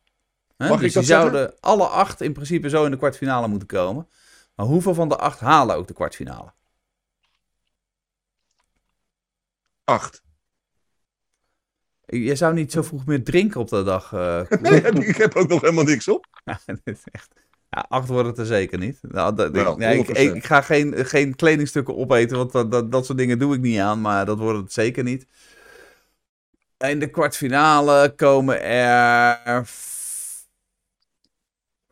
[0.56, 3.48] Hè, Mag dus ik dat die zouden alle acht in principe zo in de kwartfinale
[3.48, 4.08] moeten komen.
[4.54, 6.52] Maar hoeveel van de acht halen ook de kwartfinale?
[9.84, 10.22] Acht.
[12.06, 14.12] Je zou niet zo vroeg meer drinken op de dag.
[14.12, 16.26] eh, Nee, ik heb ook nog helemaal niks op.
[16.44, 17.30] Ja, dit is echt.
[17.70, 18.98] Ja, acht wordt het er zeker niet.
[19.02, 20.10] Nou, dat, Wel, nee, ik, 100%.
[20.10, 23.60] ik, ik ga geen, geen kledingstukken opeten, want dat, dat, dat soort dingen doe ik
[23.60, 24.00] niet aan.
[24.00, 25.26] Maar dat wordt het zeker niet.
[26.78, 29.40] In de kwartfinale komen er...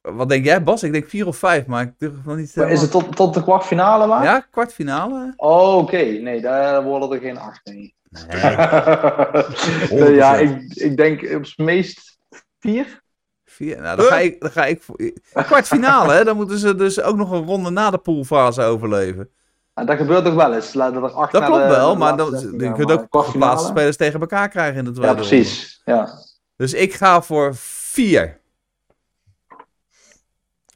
[0.00, 0.82] Wat denk jij, Bas?
[0.82, 2.56] Ik denk vier of vijf, maar ik durf nog niet...
[2.56, 4.22] Maar is het tot, tot de kwartfinale maar?
[4.22, 5.32] Ja, kwartfinale?
[5.36, 5.96] Oh, oké.
[6.02, 7.60] Nee, daar worden er geen acht.
[7.64, 7.94] Nee.
[9.90, 10.14] Nee.
[10.14, 12.18] ja, ik, ik denk op het meest
[12.58, 13.02] vier.
[13.44, 13.80] Vier?
[13.80, 14.40] Nou, dan ga ik...
[14.40, 14.96] Dan ga ik voor...
[15.32, 16.24] Kwartfinale, hè?
[16.24, 19.30] Dan moeten ze dus ook nog een ronde na de poolfase overleven.
[19.74, 20.72] En dat gebeurt toch wel eens.
[20.72, 23.96] Dat, er acht Dat klopt de- wel, de maar dan, 16 je ook geplaatste spelers
[23.96, 25.28] tegen elkaar krijgen in de tweede Ja, ronde.
[25.36, 25.80] precies.
[25.84, 26.08] Ja.
[26.56, 28.39] Dus ik ga voor vier.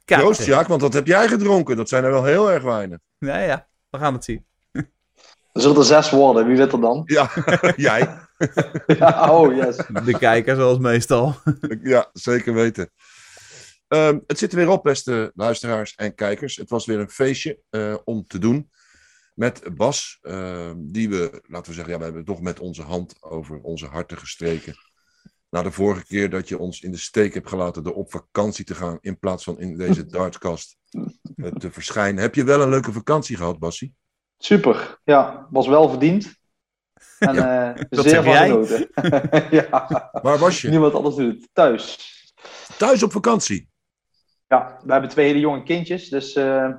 [0.05, 1.77] Joost, Jacques, want dat heb jij gedronken.
[1.77, 2.99] Dat zijn er wel heel erg weinig.
[3.17, 4.45] Ja, ja, we gaan het zien.
[5.55, 6.47] Er zullen er zes worden.
[6.47, 7.03] Wie weet er dan?
[7.05, 7.31] Ja,
[7.75, 8.17] jij.
[8.99, 9.77] ja, oh, yes.
[10.03, 11.35] De kijker, zoals meestal.
[11.83, 12.91] Ja, zeker weten.
[13.87, 16.55] Ehm, het zit er weer op, beste luisteraars en kijkers.
[16.55, 18.69] Het was weer een feestje eh, om te doen.
[19.33, 23.15] Met Bas, ehm, die we, laten we zeggen, ja, we hebben toch met onze hand
[23.19, 24.75] over onze harten gestreken.
[25.49, 28.65] Na de vorige keer dat je ons in de steek hebt gelaten door op vakantie
[28.65, 30.77] te gaan, in plaats van in deze dartkast
[31.35, 32.21] eh, te verschijnen.
[32.21, 33.93] Heb je wel een leuke vakantie gehad, Bassie?
[34.37, 34.99] Super.
[35.03, 36.33] Ja, was wel verdiend.
[37.19, 38.89] En eh, Dat zeer van genoten.
[39.59, 40.69] ja, Waar was je?
[40.69, 41.49] niemand anders doet het.
[41.53, 42.13] Thuis.
[42.77, 43.69] Thuis op vakantie.
[44.47, 46.09] Ja, we hebben twee hele jonge kindjes.
[46.09, 46.69] Dus eh,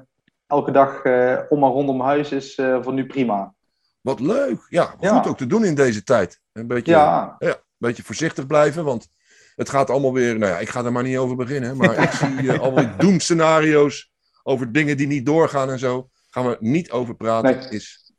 [0.47, 3.55] elke dag eh, om en rondom huis is eh, voor nu prima.
[4.01, 4.67] Wat leuk.
[4.69, 5.25] Ja, goed Ja.
[5.27, 6.41] ook te doen in deze tijd.
[6.53, 9.09] Een beetje, Ja, Ja, beetje voorzichtig blijven, want
[9.57, 10.39] het gaat allemaal weer.
[10.39, 14.13] Nou ja, ik ga er maar niet over beginnen, maar ik zie eh, allemaal doemscenario's
[14.43, 16.11] over dingen die niet doorgaan en zo.
[16.31, 17.57] Gaan we niet over praten.
[17.57, 17.69] Nee.
[17.69, 18.15] Is...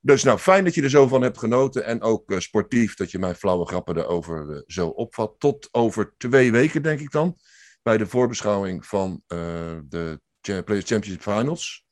[0.00, 3.10] Dus nou, fijn dat je er zo van hebt genoten en ook eh, sportief dat
[3.10, 5.34] je mijn flauwe grappen erover eh, zo opvat.
[5.38, 7.38] Tot over twee weken, denk ik dan,
[7.82, 9.22] bij de voorbeschouwing van
[9.88, 11.86] de Players Championship Finals.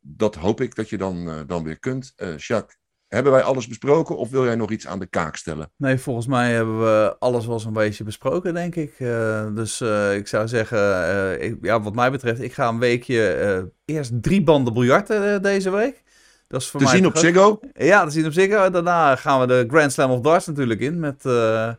[0.00, 2.12] Dat hoop ik dat je dan, dan weer kunt.
[2.36, 2.76] Jacques,
[3.14, 5.70] hebben wij alles besproken of wil jij nog iets aan de kaak stellen?
[5.76, 8.94] Nee, volgens mij hebben we alles wel zo'n beetje besproken, denk ik.
[8.98, 12.78] Eh, dus eh, ik zou zeggen, eh, ik, ja, wat mij betreft, ik ga een
[12.78, 13.62] weekje eh,
[13.96, 16.02] eerst drie banden biljarten deze week.
[16.48, 17.60] Dat is voor Te mij zien op Ziggo?
[17.72, 18.70] Ja, te zien op Ziggo.
[18.70, 21.72] Daarna gaan we de Grand Slam of Darts natuurlijk in met eh,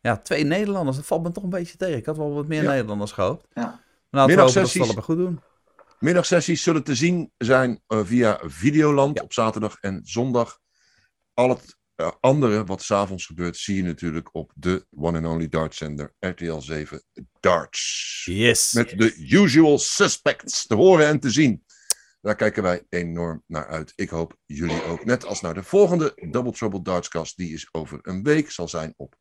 [0.00, 0.96] ja, twee Nederlanders.
[0.96, 1.96] Dat valt me toch een beetje tegen.
[1.96, 2.70] Ik had wel wat meer Ja.
[2.70, 3.46] Nederlanders gehoopt.
[3.54, 3.62] Ja.
[3.62, 3.80] Maar
[4.10, 5.40] laten we hopen dat ze het allemaal goed doen.
[5.98, 9.22] Middagsessies zullen te zien zijn via Videoland Ja.
[9.24, 10.58] op zaterdag en zondag.
[11.36, 15.48] Al het eh, andere wat s'avonds gebeurt, zie je natuurlijk op de one and only
[15.48, 17.02] Darts zender RTL 7
[17.40, 18.22] Darts.
[18.24, 18.72] Yes.
[18.72, 21.64] Met de usual suspects te horen en te zien.
[22.20, 23.92] Daar kijken wij enorm naar uit.
[23.94, 25.04] Ik hoop jullie ook.
[25.04, 27.36] Net als naar de volgende Double Trouble Dartscast.
[27.36, 28.50] Die is over een week.
[28.50, 29.16] Zal zijn op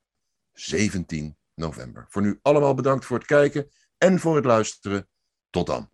[0.52, 2.06] 17 november.
[2.10, 5.08] Voor nu allemaal bedankt voor het kijken en voor het luisteren.
[5.50, 5.90] Tot dan.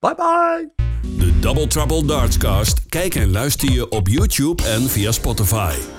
[0.00, 0.70] Bye bye!
[1.02, 2.86] De Double Trouble Dartscast.
[2.88, 5.97] Kijk en luister je op YouTube en via Spotify.